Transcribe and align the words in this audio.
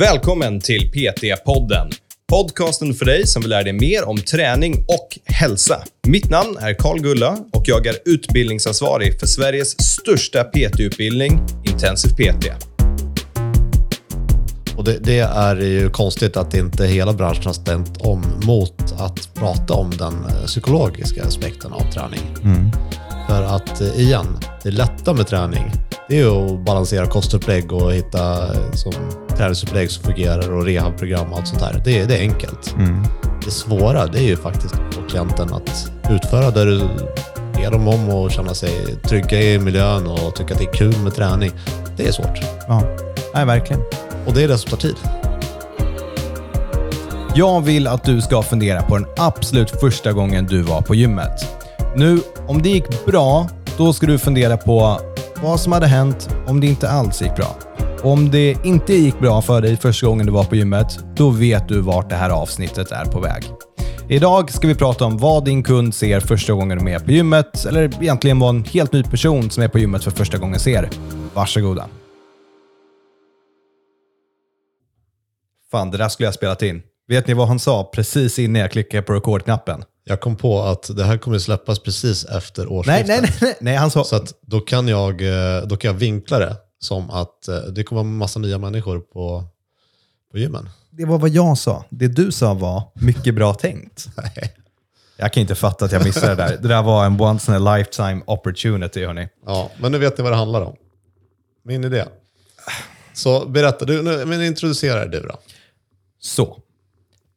Välkommen 0.00 0.60
till 0.60 0.90
PT-podden. 0.92 1.90
Podcasten 2.32 2.94
för 2.94 3.04
dig 3.04 3.26
som 3.26 3.42
vill 3.42 3.50
lära 3.50 3.62
dig 3.62 3.72
mer 3.72 4.08
om 4.08 4.16
träning 4.16 4.74
och 4.88 5.18
hälsa. 5.24 5.82
Mitt 6.06 6.30
namn 6.30 6.56
är 6.60 6.74
Karl 6.74 6.98
Gulla 6.98 7.38
och 7.52 7.62
jag 7.66 7.86
är 7.86 7.96
utbildningsansvarig 8.04 9.20
för 9.20 9.26
Sveriges 9.26 9.70
största 9.80 10.44
PT-utbildning, 10.44 11.40
Intensiv 11.64 12.08
PT. 12.10 12.46
Och 14.76 14.84
det, 14.84 14.98
det, 14.98 15.18
är 15.18 15.56
ju 15.56 15.90
konstigt 15.90 16.36
att 16.36 16.54
inte 16.54 16.86
hela 16.86 17.12
branschen 17.12 17.46
har 17.46 17.52
stämt 17.52 17.96
om 18.00 18.22
mot 18.44 18.92
att 18.98 19.34
prata 19.34 19.74
om 19.74 19.90
den 19.90 20.14
eh, 20.14 20.46
psykologiska 20.46 21.24
aspekten 21.24 21.72
av 21.72 21.92
träning. 21.92 22.36
Mm. 22.44 22.70
För 23.28 23.42
att 23.42 23.80
eh, 23.80 24.00
igen, 24.00 24.38
det 24.62 24.70
lätta 24.70 25.14
med 25.14 25.26
träning, 25.26 25.72
det 26.10 26.20
är 26.20 26.54
att 26.54 26.60
balansera 26.60 27.06
kostupplägg 27.06 27.72
och 27.72 27.92
hitta 27.92 28.54
eh, 28.54 28.72
som 28.72 28.92
träningsupplägg 29.36 29.90
som 29.90 30.04
fungerar 30.04 30.52
och 30.52 30.64
rehabprogram 30.64 31.32
och 31.32 31.38
allt 31.38 31.48
sånt 31.48 31.62
här. 31.62 31.82
Det, 31.84 32.04
det 32.04 32.16
är 32.16 32.20
enkelt. 32.20 32.74
Mm. 32.78 33.04
Det 33.44 33.50
svåra, 33.50 34.06
det 34.06 34.18
är 34.18 34.22
ju 34.22 34.36
faktiskt 34.36 34.74
att 34.74 34.94
få 34.94 35.02
klienten 35.02 35.52
att 35.52 35.90
utföra 36.10 36.50
det 36.50 36.64
du 36.64 36.78
ber 37.54 37.70
dem 37.70 37.88
om 37.88 38.08
och 38.08 38.30
känna 38.30 38.54
sig 38.54 38.70
trygga 39.04 39.42
i 39.42 39.58
miljön 39.58 40.06
och 40.06 40.34
tycka 40.34 40.54
att 40.54 40.60
det 40.60 40.66
är 40.66 40.72
kul 40.72 40.96
med 40.98 41.14
träning. 41.14 41.52
Det 41.96 42.06
är 42.06 42.12
svårt. 42.12 42.38
Ja, 42.68 42.82
Nej, 43.34 43.46
verkligen. 43.46 43.82
Och 44.26 44.34
det 44.34 44.42
är 44.42 44.48
det 44.48 44.58
som 44.58 44.70
tar 44.70 44.76
tid. 44.76 44.96
Jag 47.34 47.60
vill 47.60 47.86
att 47.86 48.04
du 48.04 48.20
ska 48.20 48.42
fundera 48.42 48.82
på 48.82 48.98
den 48.98 49.06
absolut 49.16 49.70
första 49.70 50.12
gången 50.12 50.46
du 50.46 50.62
var 50.62 50.82
på 50.82 50.94
gymmet. 50.94 51.46
Nu, 51.96 52.20
om 52.46 52.62
det 52.62 52.68
gick 52.68 53.06
bra, 53.06 53.48
då 53.78 53.92
ska 53.92 54.06
du 54.06 54.18
fundera 54.18 54.56
på 54.56 55.00
vad 55.42 55.60
som 55.60 55.72
hade 55.72 55.86
hänt 55.86 56.28
om 56.46 56.60
det 56.60 56.66
inte 56.66 56.90
alls 56.90 57.22
gick 57.22 57.36
bra. 57.36 57.56
Om 58.02 58.30
det 58.30 58.56
inte 58.64 58.94
gick 58.94 59.18
bra 59.18 59.42
för 59.42 59.60
dig 59.60 59.76
första 59.76 60.06
gången 60.06 60.26
du 60.26 60.32
var 60.32 60.44
på 60.44 60.56
gymmet, 60.56 60.98
då 61.16 61.30
vet 61.30 61.68
du 61.68 61.80
vart 61.80 62.10
det 62.10 62.16
här 62.16 62.30
avsnittet 62.30 62.92
är 62.92 63.04
på 63.04 63.20
väg. 63.20 63.44
Idag 64.08 64.50
ska 64.50 64.68
vi 64.68 64.74
prata 64.74 65.04
om 65.04 65.18
vad 65.18 65.44
din 65.44 65.62
kund 65.62 65.94
ser 65.94 66.20
första 66.20 66.52
gången 66.52 66.78
de 66.78 66.88
är 66.88 66.98
på 66.98 67.10
gymmet, 67.10 67.64
eller 67.64 68.02
egentligen 68.02 68.38
vad 68.38 68.54
en 68.54 68.64
helt 68.64 68.92
ny 68.92 69.02
person 69.02 69.50
som 69.50 69.62
är 69.62 69.68
på 69.68 69.78
gymmet 69.78 70.04
för 70.04 70.10
första 70.10 70.38
gången 70.38 70.60
ser. 70.60 70.88
Varsågoda. 71.34 71.88
Fan, 75.70 75.90
det 75.90 75.98
där 75.98 76.08
skulle 76.08 76.26
jag 76.26 76.34
spelat 76.34 76.62
in. 76.62 76.82
Vet 77.08 77.26
ni 77.26 77.34
vad 77.34 77.48
han 77.48 77.58
sa 77.58 77.90
precis 77.94 78.38
innan 78.38 78.60
jag 78.60 78.70
klickade 78.70 79.02
på 79.02 79.12
rekordknappen? 79.12 79.84
Jag 80.10 80.20
kom 80.20 80.36
på 80.36 80.62
att 80.62 80.96
det 80.96 81.04
här 81.04 81.18
kommer 81.18 81.38
släppas 81.38 81.78
precis 81.78 82.24
efter 82.24 82.72
årsskiftet. 82.72 83.06
Nej, 83.08 83.20
nej, 83.20 83.34
nej, 83.40 83.56
nej, 83.60 83.76
han 83.76 83.90
sa... 83.90 84.04
Så 84.04 84.16
att 84.16 84.34
då, 84.40 84.60
kan 84.60 84.88
jag, 84.88 85.22
eh, 85.22 85.62
då 85.66 85.76
kan 85.76 85.90
jag 85.90 85.98
vinkla 85.98 86.38
det 86.38 86.56
som 86.78 87.10
att 87.10 87.48
eh, 87.48 87.56
det 87.56 87.84
kommer 87.84 88.02
vara 88.02 88.10
en 88.10 88.16
massa 88.16 88.38
nya 88.38 88.58
människor 88.58 89.00
på, 89.00 89.44
på 90.32 90.38
gymmen. 90.38 90.68
Det 90.90 91.04
var 91.04 91.18
vad 91.18 91.30
jag 91.30 91.58
sa. 91.58 91.84
Det 91.90 92.08
du 92.08 92.32
sa 92.32 92.54
var 92.54 92.82
mycket 92.94 93.34
bra 93.34 93.54
tänkt. 93.54 94.08
Nej. 94.16 94.54
Jag 95.16 95.32
kan 95.32 95.40
inte 95.40 95.54
fatta 95.54 95.84
att 95.84 95.92
jag 95.92 96.04
missade 96.04 96.34
det 96.34 96.42
där. 96.42 96.58
Det 96.62 96.68
där 96.68 96.82
var 96.82 97.06
en 97.06 97.20
once 97.20 97.52
in 97.56 97.66
a 97.66 97.76
lifetime 97.76 98.22
opportunity, 98.26 99.06
hörni. 99.06 99.28
Ja, 99.46 99.70
men 99.80 99.92
nu 99.92 99.98
vet 99.98 100.18
ni 100.18 100.22
vad 100.22 100.32
det 100.32 100.36
handlar 100.36 100.60
om. 100.60 100.76
Min 101.64 101.84
idé. 101.84 102.04
Så 103.12 103.46
berätta, 103.46 103.84
du, 103.84 104.02
nu, 104.02 104.24
men 104.24 104.42
introducera 104.42 105.06
dig 105.06 105.20
du 105.20 105.28
då. 105.28 105.38
Så. 106.20 106.58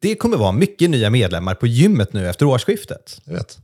Det 0.04 0.16
kommer 0.16 0.38
vara 0.38 0.52
mycket 0.52 0.90
nya 0.90 1.10
medlemmar 1.10 1.56
på 1.56 1.68
gymmet 1.68 2.14
nu 2.14 2.30
efter 2.30 2.46
årsskiftet. 2.46 3.22
Jag 3.26 3.34
vet. 3.34 3.58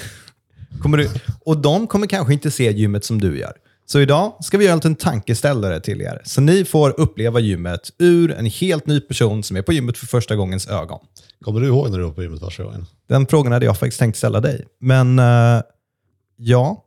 kommer 0.82 0.98
du, 0.98 1.10
och 1.44 1.56
de 1.58 1.86
kommer 1.86 2.06
kanske 2.06 2.32
inte 2.32 2.50
se 2.50 2.72
gymmet 2.72 3.04
som 3.04 3.20
du 3.20 3.38
gör. 3.38 3.52
Så 3.86 4.00
idag 4.00 4.36
ska 4.40 4.58
vi 4.58 4.64
göra 4.64 4.72
en 4.72 4.78
liten 4.78 4.94
tankeställare 4.94 5.80
till 5.80 6.00
er. 6.00 6.22
Så 6.24 6.40
ni 6.40 6.64
får 6.64 7.00
uppleva 7.00 7.40
gymmet 7.40 7.90
ur 7.98 8.32
en 8.32 8.46
helt 8.46 8.86
ny 8.86 9.00
person 9.00 9.42
som 9.42 9.56
är 9.56 9.62
på 9.62 9.72
gymmet 9.72 9.98
för 9.98 10.06
första 10.06 10.36
gångens 10.36 10.68
ögon. 10.68 11.00
Kommer 11.44 11.60
du 11.60 11.66
ihåg 11.66 11.90
när 11.90 11.98
du 11.98 12.04
var 12.04 12.12
på 12.12 12.22
gymmet 12.22 12.40
första 12.40 12.62
gången? 12.64 12.86
Den 13.08 13.26
frågan 13.26 13.52
hade 13.52 13.66
jag 13.66 13.78
faktiskt 13.78 13.98
tänkt 13.98 14.16
ställa 14.16 14.40
dig. 14.40 14.66
Men 14.80 15.18
uh, 15.18 15.62
ja. 16.36 16.84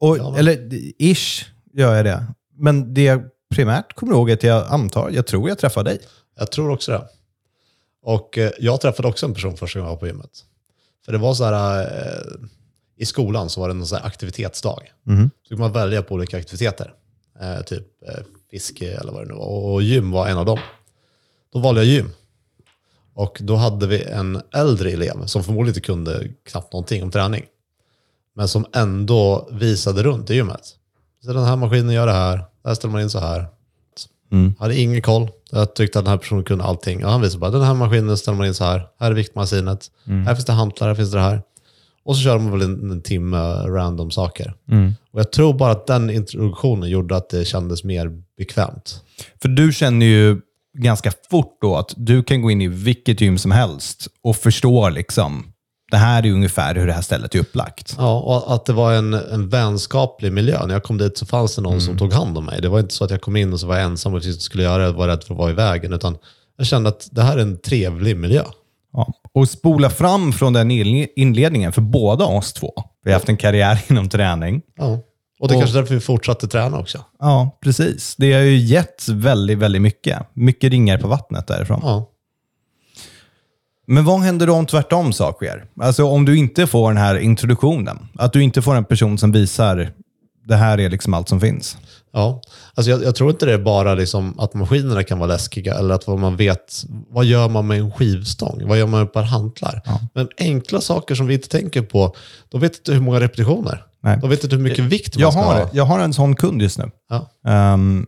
Och, 0.00 0.18
ja 0.18 0.38
eller 0.38 0.68
ish 0.98 1.46
gör 1.72 1.94
jag 1.94 2.04
det. 2.04 2.24
Men 2.56 2.94
det 2.94 3.02
jag 3.02 3.22
primärt 3.54 3.94
kommer 3.94 4.12
ihåg 4.12 4.30
är 4.30 4.34
att 4.34 4.42
jag 4.42 4.66
antar, 4.68 5.10
jag 5.10 5.26
tror 5.26 5.48
jag 5.48 5.58
träffade 5.58 5.90
dig. 5.90 5.98
Jag 6.38 6.50
tror 6.50 6.70
också 6.70 6.92
det. 6.92 7.08
Och 8.08 8.38
eh, 8.38 8.50
jag 8.58 8.80
träffade 8.80 9.08
också 9.08 9.26
en 9.26 9.34
person 9.34 9.56
första 9.56 9.78
gången 9.78 9.88
jag 9.88 9.94
var 9.94 10.00
på 10.00 10.06
gymmet. 10.06 10.44
För 11.04 11.12
det 11.12 11.18
var 11.18 11.34
så 11.34 11.44
här, 11.44 11.80
eh, 11.80 12.48
i 12.96 13.06
skolan 13.06 13.50
så 13.50 13.60
var 13.60 13.68
det 13.68 13.96
en 13.96 14.02
aktivitetsdag. 14.02 14.82
Mm. 15.06 15.30
Så 15.42 15.48
kunde 15.48 15.60
man 15.60 15.72
välja 15.72 16.02
på 16.02 16.14
olika 16.14 16.38
aktiviteter. 16.38 16.94
Eh, 17.40 17.62
typ 17.62 17.86
fiske 18.50 18.90
eller 18.90 19.12
vad 19.12 19.22
det 19.22 19.28
nu 19.28 19.34
var. 19.34 19.46
Och 19.46 19.82
gym 19.82 20.10
var 20.10 20.28
en 20.28 20.38
av 20.38 20.44
dem. 20.44 20.58
Då 21.52 21.58
valde 21.58 21.80
jag 21.80 21.86
gym. 21.86 22.10
Och 23.14 23.38
då 23.40 23.56
hade 23.56 23.86
vi 23.86 24.02
en 24.02 24.42
äldre 24.54 24.90
elev 24.90 25.26
som 25.26 25.44
förmodligen 25.44 25.68
inte 25.68 25.80
kunde 25.80 26.28
knappt 26.44 26.72
någonting 26.72 27.02
om 27.02 27.10
träning. 27.10 27.44
Men 28.34 28.48
som 28.48 28.66
ändå 28.74 29.48
visade 29.52 30.02
runt 30.02 30.30
i 30.30 30.34
gymmet. 30.34 30.76
Så 31.24 31.32
den 31.32 31.44
här 31.44 31.56
maskinen 31.56 31.90
gör 31.90 32.06
det 32.06 32.12
här, 32.12 32.44
där 32.64 32.74
ställer 32.74 32.92
man 32.92 33.02
in 33.02 33.10
så 33.10 33.18
här. 33.18 33.46
Mm. 34.32 34.54
Hade 34.58 34.80
ingen 34.80 35.02
koll. 35.02 35.30
Jag 35.50 35.74
tyckte 35.74 35.98
att 35.98 36.04
den 36.04 36.10
här 36.10 36.18
personen 36.18 36.44
kunde 36.44 36.64
allting. 36.64 37.04
Och 37.04 37.10
han 37.10 37.20
visade 37.20 37.40
bara, 37.40 37.50
den 37.50 37.62
här 37.62 37.74
maskinen 37.74 38.16
ställer 38.16 38.38
man 38.38 38.46
in 38.46 38.54
så 38.54 38.64
här. 38.64 38.86
Här 39.00 39.10
är 39.10 39.14
viktmagasinet. 39.14 39.86
Mm. 40.06 40.26
Här 40.26 40.34
finns 40.34 40.46
det 40.46 40.52
hantlar, 40.52 40.88
här 40.88 40.94
finns 40.94 41.12
det 41.12 41.20
här. 41.20 41.42
Och 42.04 42.16
så 42.16 42.22
kör 42.22 42.38
man 42.38 42.52
väl 42.52 42.62
en, 42.62 42.90
en 42.90 43.02
timme 43.02 43.38
random 43.66 44.10
saker. 44.10 44.54
Mm. 44.70 44.94
Och 45.12 45.20
jag 45.20 45.32
tror 45.32 45.54
bara 45.54 45.72
att 45.72 45.86
den 45.86 46.10
introduktionen 46.10 46.90
gjorde 46.90 47.16
att 47.16 47.30
det 47.30 47.44
kändes 47.44 47.84
mer 47.84 48.22
bekvämt. 48.38 49.02
För 49.42 49.48
du 49.48 49.72
känner 49.72 50.06
ju 50.06 50.40
ganska 50.78 51.12
fort 51.30 51.58
då 51.60 51.76
att 51.76 51.94
du 51.96 52.22
kan 52.22 52.42
gå 52.42 52.50
in 52.50 52.62
i 52.62 52.68
vilket 52.68 53.20
gym 53.20 53.38
som 53.38 53.50
helst 53.50 54.08
och 54.22 54.36
förstå 54.36 54.88
liksom 54.88 55.52
det 55.90 55.96
här 55.96 56.26
är 56.26 56.32
ungefär 56.32 56.74
hur 56.74 56.86
det 56.86 56.92
här 56.92 57.02
stället 57.02 57.34
är 57.34 57.38
upplagt. 57.38 57.94
Ja, 57.98 58.20
och 58.20 58.54
att 58.54 58.64
det 58.64 58.72
var 58.72 58.92
en, 58.92 59.14
en 59.14 59.48
vänskaplig 59.48 60.32
miljö. 60.32 60.66
När 60.66 60.74
jag 60.74 60.82
kom 60.82 60.98
dit 60.98 61.18
så 61.18 61.26
fanns 61.26 61.56
det 61.56 61.62
någon 61.62 61.72
mm. 61.72 61.84
som 61.84 61.98
tog 61.98 62.12
hand 62.12 62.38
om 62.38 62.44
mig. 62.44 62.60
Det 62.60 62.68
var 62.68 62.80
inte 62.80 62.94
så 62.94 63.04
att 63.04 63.10
jag 63.10 63.20
kom 63.20 63.36
in 63.36 63.52
och 63.52 63.60
så 63.60 63.66
var 63.66 63.76
jag 63.76 63.84
ensam 63.84 64.14
och 64.14 64.24
skulle 64.24 64.62
göra 64.62 64.82
det 64.82 64.88
och 64.88 64.94
var 64.94 65.08
rädd 65.08 65.24
för 65.24 65.34
att 65.34 65.38
vara 65.38 65.50
i 65.50 65.54
vägen. 65.54 65.92
Utan 65.92 66.18
jag 66.56 66.66
kände 66.66 66.88
att 66.88 67.08
det 67.10 67.22
här 67.22 67.36
är 67.36 67.42
en 67.42 67.58
trevlig 67.58 68.16
miljö. 68.16 68.42
Ja. 68.92 69.12
Och 69.34 69.48
spola 69.48 69.90
fram 69.90 70.32
från 70.32 70.52
den 70.52 70.70
inledningen 71.16 71.72
för 71.72 71.80
båda 71.80 72.24
oss 72.24 72.52
två. 72.52 72.72
Vi 73.04 73.10
har 73.10 73.18
haft 73.18 73.28
en 73.28 73.36
karriär 73.36 73.84
inom 73.88 74.08
träning. 74.08 74.62
Ja. 74.76 74.98
Och 75.40 75.48
det 75.48 75.54
är 75.54 75.56
och, 75.56 75.62
kanske 75.62 75.78
därför 75.78 75.94
vi 75.94 76.00
fortsatte 76.00 76.48
träna 76.48 76.78
också. 76.78 77.04
Ja, 77.18 77.58
precis. 77.62 78.16
Det 78.16 78.32
har 78.32 78.40
ju 78.40 78.56
gett 78.56 79.08
väldigt, 79.08 79.58
väldigt 79.58 79.82
mycket. 79.82 80.18
Mycket 80.34 80.70
ringar 80.70 80.98
på 80.98 81.08
vattnet 81.08 81.46
därifrån. 81.46 81.80
Ja. 81.82 82.10
Men 83.88 84.04
vad 84.04 84.20
händer 84.20 84.46
då 84.46 84.54
om 84.54 84.66
tvärtom 84.66 85.12
sak 85.12 85.36
sker? 85.36 85.64
Alltså 85.80 86.04
om 86.04 86.24
du 86.24 86.38
inte 86.38 86.66
får 86.66 86.88
den 86.88 87.02
här 87.02 87.18
introduktionen. 87.18 87.98
Att 88.14 88.32
du 88.32 88.42
inte 88.42 88.62
får 88.62 88.74
en 88.74 88.84
person 88.84 89.18
som 89.18 89.32
visar 89.32 89.92
det 90.48 90.56
här 90.56 90.80
är 90.80 90.90
liksom 90.90 91.14
allt 91.14 91.28
som 91.28 91.40
finns. 91.40 91.76
Ja, 92.12 92.42
alltså 92.74 92.90
jag, 92.90 93.04
jag 93.04 93.14
tror 93.14 93.30
inte 93.30 93.46
det 93.46 93.52
är 93.52 93.58
bara 93.58 93.94
liksom 93.94 94.40
att 94.40 94.54
maskinerna 94.54 95.02
kan 95.02 95.18
vara 95.18 95.28
läskiga 95.32 95.74
eller 95.74 95.94
att 95.94 96.06
vad 96.06 96.18
man 96.18 96.36
vet, 96.36 96.84
vad 97.10 97.24
gör 97.24 97.48
man 97.48 97.66
med 97.66 97.78
en 97.78 97.92
skivstång? 97.92 98.68
Vad 98.68 98.78
gör 98.78 98.86
man 98.86 99.00
med 99.00 99.06
ett 99.06 99.12
par 99.12 99.22
hantlar? 99.22 99.82
Ja. 99.84 100.00
Men 100.14 100.28
enkla 100.38 100.80
saker 100.80 101.14
som 101.14 101.26
vi 101.26 101.34
inte 101.34 101.48
tänker 101.48 101.82
på, 101.82 102.14
då 102.48 102.58
vet 102.58 102.84
du 102.84 102.92
hur 102.92 103.00
många 103.00 103.20
repetitioner. 103.20 103.84
Nej. 104.02 104.18
Då 104.22 104.26
vet 104.26 104.50
du 104.50 104.56
hur 104.56 104.62
mycket 104.62 104.84
vikt 104.84 105.16
man 105.16 105.20
jag 105.22 105.32
ska 105.32 105.42
har, 105.42 105.54
ha. 105.54 105.70
Jag 105.72 105.84
har 105.84 106.00
en 106.00 106.12
sån 106.12 106.36
kund 106.36 106.62
just 106.62 106.78
nu. 106.78 106.90
Ja. 107.08 107.72
Um, 107.74 108.06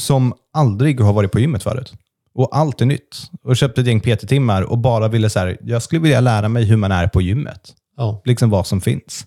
som 0.00 0.34
aldrig 0.52 1.00
har 1.00 1.12
varit 1.12 1.32
på 1.32 1.40
gymmet 1.40 1.62
förut. 1.62 1.92
Och 2.34 2.56
allt 2.56 2.80
är 2.80 2.86
nytt. 2.86 3.30
Och 3.42 3.56
köpte 3.56 3.80
ett 3.80 3.86
gäng 3.86 4.00
PT-timmar 4.00 4.62
och 4.62 4.78
bara 4.78 5.08
ville 5.08 5.30
så 5.30 5.38
här, 5.38 5.58
jag 5.62 5.82
skulle 5.82 6.00
vilja 6.00 6.20
lära 6.20 6.48
mig 6.48 6.64
hur 6.64 6.76
man 6.76 6.92
är 6.92 7.06
på 7.06 7.22
gymmet. 7.22 7.74
Ja. 7.96 8.22
Liksom 8.24 8.50
vad 8.50 8.66
som 8.66 8.80
finns. 8.80 9.26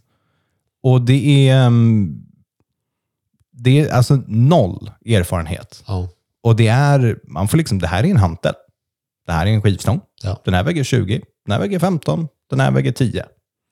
Och 0.84 1.02
det 1.02 1.50
är, 1.50 1.68
um, 1.68 2.24
det 3.52 3.80
är 3.80 3.94
alltså 3.94 4.16
noll 4.28 4.92
erfarenhet. 5.06 5.84
Ja. 5.88 6.10
Och 6.44 6.56
det 6.56 6.68
är, 6.68 7.20
man 7.24 7.48
får 7.48 7.58
liksom, 7.58 7.80
det 7.80 7.88
här 7.88 8.04
är 8.04 8.08
en 8.08 8.18
hantel. 8.18 8.54
Det 9.26 9.32
här 9.32 9.46
är 9.46 9.52
en 9.52 9.62
skivstång. 9.62 10.02
Ja. 10.24 10.42
Den 10.46 10.54
här 10.54 10.64
väger 10.64 10.84
20, 10.84 11.22
den 11.46 11.52
här 11.52 11.60
väger 11.60 11.80
15, 11.80 12.28
den 12.50 12.60
här 12.60 12.72
väger 12.72 12.92
10. 12.92 13.26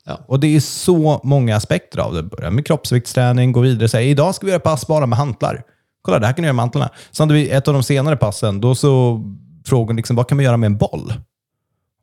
Ja. 0.05 0.19
Och 0.27 0.39
det 0.39 0.55
är 0.55 0.59
så 0.59 1.21
många 1.23 1.55
aspekter 1.55 1.99
av 1.99 2.13
det. 2.13 2.23
Börja 2.23 2.51
med 2.51 2.65
kroppsviktsträning, 2.67 3.51
gå 3.51 3.59
vidare 3.59 3.83
och 3.83 3.91
säga 3.91 4.09
idag 4.09 4.35
ska 4.35 4.45
vi 4.45 4.51
göra 4.51 4.59
pass 4.59 4.87
bara 4.87 5.05
med 5.05 5.17
hantlar. 5.17 5.63
Kolla, 6.05 6.19
det 6.19 6.25
här 6.25 6.33
kan 6.33 6.41
du 6.43 6.47
göra 6.47 6.53
med 6.53 6.63
hantlarna. 6.63 6.89
Så 7.11 7.23
hade 7.23 7.33
vi 7.33 7.49
ett 7.49 7.67
av 7.67 7.73
de 7.73 7.83
senare 7.83 8.17
passen, 8.17 8.61
då 8.61 8.75
så 8.75 9.21
frågade 9.65 9.97
liksom, 9.97 10.15
vad 10.15 10.27
kan 10.27 10.35
man 10.35 10.45
göra 10.45 10.57
med 10.57 10.67
en 10.67 10.77
boll? 10.77 11.13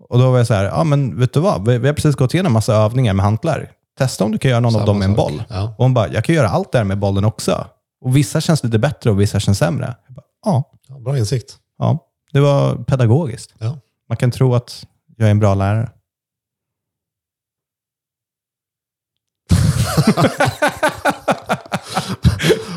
Och 0.08 0.18
då 0.18 0.30
var 0.30 0.38
jag 0.38 0.46
så 0.46 0.54
här, 0.54 0.64
ja 0.64 0.84
men 0.84 1.18
vet 1.18 1.32
du 1.32 1.40
vad, 1.40 1.68
vi, 1.68 1.78
vi 1.78 1.86
har 1.86 1.94
precis 1.94 2.16
gått 2.16 2.34
igenom 2.34 2.50
en 2.50 2.52
massa 2.52 2.74
övningar 2.74 3.14
med 3.14 3.24
hantlar. 3.24 3.70
Testa 3.98 4.24
om 4.24 4.32
du 4.32 4.38
kan 4.38 4.50
göra 4.50 4.60
någon 4.60 4.72
Samma 4.72 4.82
av 4.82 4.86
dem 4.86 4.98
med 4.98 5.08
en 5.08 5.14
boll. 5.14 5.42
Ja. 5.48 5.62
Och 5.62 5.84
hon 5.84 5.94
bara, 5.94 6.08
jag 6.08 6.24
kan 6.24 6.34
göra 6.34 6.48
allt 6.48 6.72
det 6.72 6.78
här 6.78 6.84
med 6.84 6.98
bollen 6.98 7.24
också. 7.24 7.66
Och 8.04 8.16
vissa 8.16 8.40
känns 8.40 8.64
lite 8.64 8.78
bättre 8.78 9.10
och 9.10 9.20
vissa 9.20 9.40
känns 9.40 9.58
sämre. 9.58 9.96
Bara, 10.08 10.22
ja. 10.44 10.70
ja. 10.88 10.98
Bra 10.98 11.18
insikt. 11.18 11.56
Ja, 11.78 11.98
det 12.32 12.40
var 12.40 12.76
pedagogiskt. 12.76 13.54
Ja. 13.58 13.78
Man 14.08 14.16
kan 14.16 14.30
tro 14.30 14.54
att 14.54 14.86
jag 15.16 15.26
är 15.26 15.30
en 15.30 15.38
bra 15.38 15.54
lärare. 15.54 15.90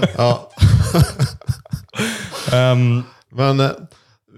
ja. 0.18 0.52
Um, 2.72 3.04
Men 3.32 3.60
eh, 3.60 3.70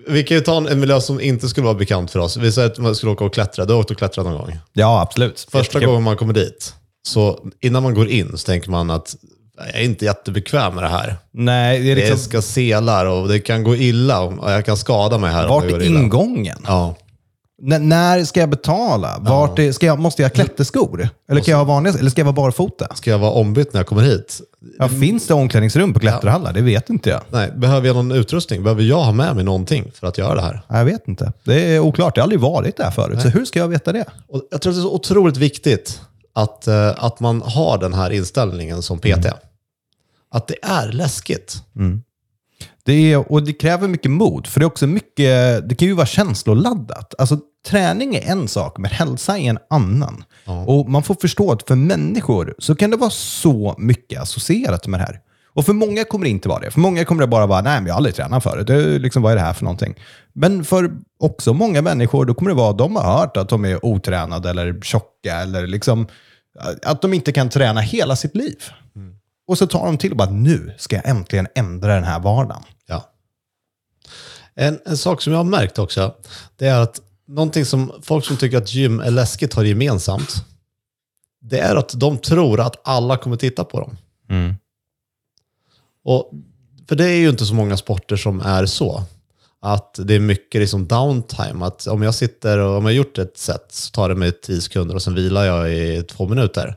Vi 0.08 0.24
kan 0.24 0.38
ju 0.38 0.42
ta 0.44 0.58
en, 0.58 0.68
en 0.68 0.80
miljö 0.80 1.02
som 1.02 1.22
inte 1.22 1.48
skulle 1.50 1.66
vara 1.66 1.76
bekant 1.78 2.12
för 2.12 2.20
oss. 2.20 2.38
Vi 2.38 2.52
säger 2.52 2.70
att 2.70 2.78
man 2.78 2.96
skulle 2.96 3.12
åka 3.12 3.24
och 3.26 3.34
klättra. 3.34 3.66
Du 3.66 3.74
har 3.74 3.80
åkt 3.80 3.92
och 3.92 3.98
klättrat 3.98 4.26
någon 4.26 4.38
gång. 4.38 4.58
Ja, 4.74 5.02
absolut. 5.02 5.48
Första 5.52 5.80
gången 5.80 6.04
man 6.04 6.18
kommer 6.18 6.34
dit, 6.34 6.74
så 7.08 7.40
innan 7.62 7.84
man 7.84 7.94
går 7.94 8.08
in 8.10 8.38
så 8.38 8.46
tänker 8.46 8.70
man 8.72 8.90
att 8.90 9.16
jag 9.58 9.68
är 9.82 9.84
inte 9.84 10.06
jättebekväm 10.06 10.76
med 10.76 10.84
det 10.84 10.88
här. 10.90 11.16
Nej, 11.34 11.80
det 11.80 11.92
är 11.92 11.96
Det 11.96 12.02
liksom... 12.02 12.18
ska 12.20 12.42
selar 12.42 13.06
och 13.06 13.28
det 13.28 13.40
kan 13.40 13.64
gå 13.64 13.76
illa 13.76 14.22
och 14.22 14.52
jag 14.52 14.66
kan 14.66 14.78
skada 14.78 15.18
mig 15.18 15.32
här. 15.32 15.44
om 15.44 15.50
Vart 15.50 15.64
det 15.64 15.70
går 15.72 15.80
är 15.82 15.86
illa. 15.86 16.00
ingången? 16.00 16.58
Ja. 16.68 16.96
N- 17.72 17.90
när 17.90 18.24
ska 18.24 18.40
jag 18.40 18.50
betala? 18.50 19.18
Vart 19.22 19.60
är, 19.60 19.72
ska 19.72 19.86
jag, 19.86 20.00
måste 20.00 20.22
jag 20.22 20.30
ha 20.30 20.34
klätterskor? 20.34 21.10
Eller, 21.30 21.42
kan 21.42 21.52
jag 21.52 21.58
ha 21.58 21.64
vanliga, 21.66 21.94
eller 21.94 22.10
ska 22.10 22.22
jag 22.22 22.26
vara 22.26 22.36
barfota? 22.36 22.96
Ska 22.96 23.10
jag 23.10 23.20
vara 23.20 23.32
ombytt 23.32 23.74
när 23.74 23.80
jag 23.80 23.88
kommer 23.88 24.02
hit? 24.02 24.42
Ja, 24.80 24.88
finns 24.90 25.28
det 25.28 25.34
omklädningsrum 25.34 25.94
på 25.94 26.00
klätterhallar? 26.00 26.54
Det 26.54 26.62
vet 26.62 26.90
inte 26.90 27.10
jag. 27.10 27.22
Nej, 27.30 27.52
behöver 27.56 27.88
jag 27.88 27.96
någon 27.96 28.12
utrustning? 28.12 28.64
Behöver 28.64 28.84
jag 28.84 29.04
ha 29.04 29.12
med 29.12 29.36
mig 29.36 29.44
någonting 29.44 29.92
för 29.94 30.08
att 30.08 30.18
göra 30.18 30.36
det 30.36 30.42
här? 30.42 30.62
Jag 30.68 30.86
vet 30.86 31.08
inte. 31.08 31.32
Det 31.44 31.76
är 31.76 31.80
oklart. 31.80 32.18
Jag 32.18 32.22
har 32.22 32.26
aldrig 32.26 32.42
varit 32.42 32.78
där 32.78 32.92
förut. 32.92 33.22
Så 33.22 33.28
hur 33.30 33.46
ska 33.46 33.60
jag 33.60 33.68
veta 33.68 33.92
det? 33.92 34.06
Och 34.28 34.42
jag 34.52 34.62
tror 34.62 34.72
att 34.72 34.76
det 34.78 34.80
är 34.80 34.84
så 34.84 34.94
otroligt 34.96 35.38
viktigt 35.38 36.02
att, 36.36 36.68
eh, 36.68 37.04
att 37.04 37.20
man 37.20 37.42
har 37.42 37.78
den 37.78 37.94
här 37.94 38.10
inställningen 38.10 38.82
som 38.82 39.00
PT. 39.00 39.26
Att 40.32 40.48
det 40.48 40.56
är 40.62 40.92
läskigt. 40.92 41.64
Det, 42.88 43.14
är, 43.14 43.32
och 43.32 43.44
det 43.44 43.54
kräver 43.54 43.88
mycket 43.88 44.12
mod, 44.12 44.48
för 44.48 44.60
det 44.60 44.64
är 44.64 44.68
också 44.68 44.88
mycket, 44.88 45.70
det 45.70 45.76
kan 45.76 45.88
ju 45.88 45.94
vara 45.94 46.06
känsloladdat. 46.06 47.14
Alltså, 47.18 47.40
träning 47.68 48.16
är 48.16 48.32
en 48.32 48.48
sak, 48.48 48.78
men 48.78 48.92
hälsa 48.92 49.38
är 49.38 49.50
en 49.50 49.60
annan. 49.70 50.24
Och 50.66 50.90
man 50.90 51.04
får 51.04 51.16
förstå 51.16 51.52
att 51.52 51.68
för 51.68 51.76
människor 51.76 52.56
så 52.60 52.76
kan 52.76 52.90
det 52.90 52.98
vara 52.98 53.10
så 53.10 53.76
mycket 53.78 54.22
associerat 54.22 54.88
med 54.88 55.00
det 55.00 55.04
här. 55.04 55.20
Och 55.54 55.66
för 55.66 55.74
många 55.74 56.04
kommer 56.04 56.26
det 56.26 56.30
inte 56.30 56.50
vara 56.50 56.60
det. 56.60 56.72
För 56.72 56.80
många 56.80 57.06
kommer 57.06 57.22
det 57.22 57.28
bara 57.28 57.46
vara, 57.46 57.62
nej 57.62 57.80
men 57.80 57.86
jag 57.88 57.94
har 57.94 57.98
aldrig 57.98 58.16
tränat 58.16 58.44
förut. 58.44 58.68
Det 58.68 58.76
är 58.76 59.00
liksom, 59.00 59.22
vad 59.22 59.32
är 59.32 59.36
det 59.36 59.42
här 59.42 59.54
för 59.54 59.64
någonting? 59.64 59.96
Men 60.34 60.64
för 60.64 60.92
också 61.20 61.54
många 61.54 61.82
människor, 61.82 62.26
då 62.26 62.34
kommer 62.34 62.52
det 62.52 62.58
vara, 62.58 62.74
de 62.74 62.96
har 62.96 63.04
hört 63.20 63.38
att 63.38 63.50
de 63.50 63.66
är 63.66 63.86
otränade 63.86 64.50
eller 64.50 64.82
tjocka 64.82 65.36
eller 65.42 65.68
liksom, 65.68 66.08
att 66.86 67.02
de 67.02 67.14
inte 67.14 67.32
kan 67.32 67.50
träna 67.50 67.82
hela 67.82 68.16
sitt 68.16 68.36
liv. 68.36 68.58
Och 69.48 69.58
så 69.58 69.68
tar 69.68 69.86
de 69.86 69.98
till 69.98 70.12
och 70.12 70.18
bara, 70.18 70.30
nu 70.30 70.74
ska 70.78 70.96
jag 70.96 71.10
äntligen 71.10 71.48
ändra 71.56 71.96
den 71.96 72.04
här 72.04 72.20
vardagen. 72.20 72.64
En, 74.56 74.80
en 74.86 74.98
sak 74.98 75.22
som 75.22 75.34
jag 75.34 75.40
har 75.40 75.44
märkt 75.44 75.80
också, 75.80 76.14
det 76.56 76.68
är 76.68 76.80
att 76.80 77.02
någonting 77.28 77.66
som 77.66 77.92
folk 78.02 78.26
som 78.26 78.38
tycker 78.38 78.58
att 78.58 78.74
gym 78.74 79.00
är 79.00 79.12
läskigt 79.12 79.54
har 79.54 79.64
gemensamt, 79.64 80.36
det 81.42 81.60
är 81.60 81.76
att 81.76 82.00
de 82.00 82.18
tror 82.18 82.60
att 82.60 82.82
alla 82.84 83.18
kommer 83.18 83.36
titta 83.38 83.64
på 83.64 83.80
dem. 83.80 83.98
Och, 86.06 86.32
för 86.90 86.96
det 86.96 87.06
är 87.06 87.18
ju 87.18 87.30
inte 87.30 87.46
så 87.46 87.54
många 87.54 87.78
sporter 87.78 88.16
som 88.16 88.42
är 88.42 88.66
så. 88.66 89.04
Att 89.62 90.00
det 90.04 90.14
är 90.16 90.20
mycket 90.20 90.62
liksom 90.62 90.88
downtime. 90.88 91.66
Att 91.66 91.88
om 91.88 92.04
jag 92.04 92.16
sitter 92.16 92.58
och 92.58 92.70
om 92.78 92.84
jag 92.84 92.84
har 92.84 92.92
gjort 92.92 93.18
ett 93.18 93.38
set 93.38 93.66
så 93.70 93.92
tar 93.92 94.10
det 94.10 94.16
mig 94.16 94.32
10 94.32 94.62
sekunder 94.62 94.96
och 94.96 95.02
sen 95.02 95.16
vilar 95.16 95.46
jag 95.46 95.74
i 95.74 96.04
två 96.04 96.28
minuter. 96.28 96.76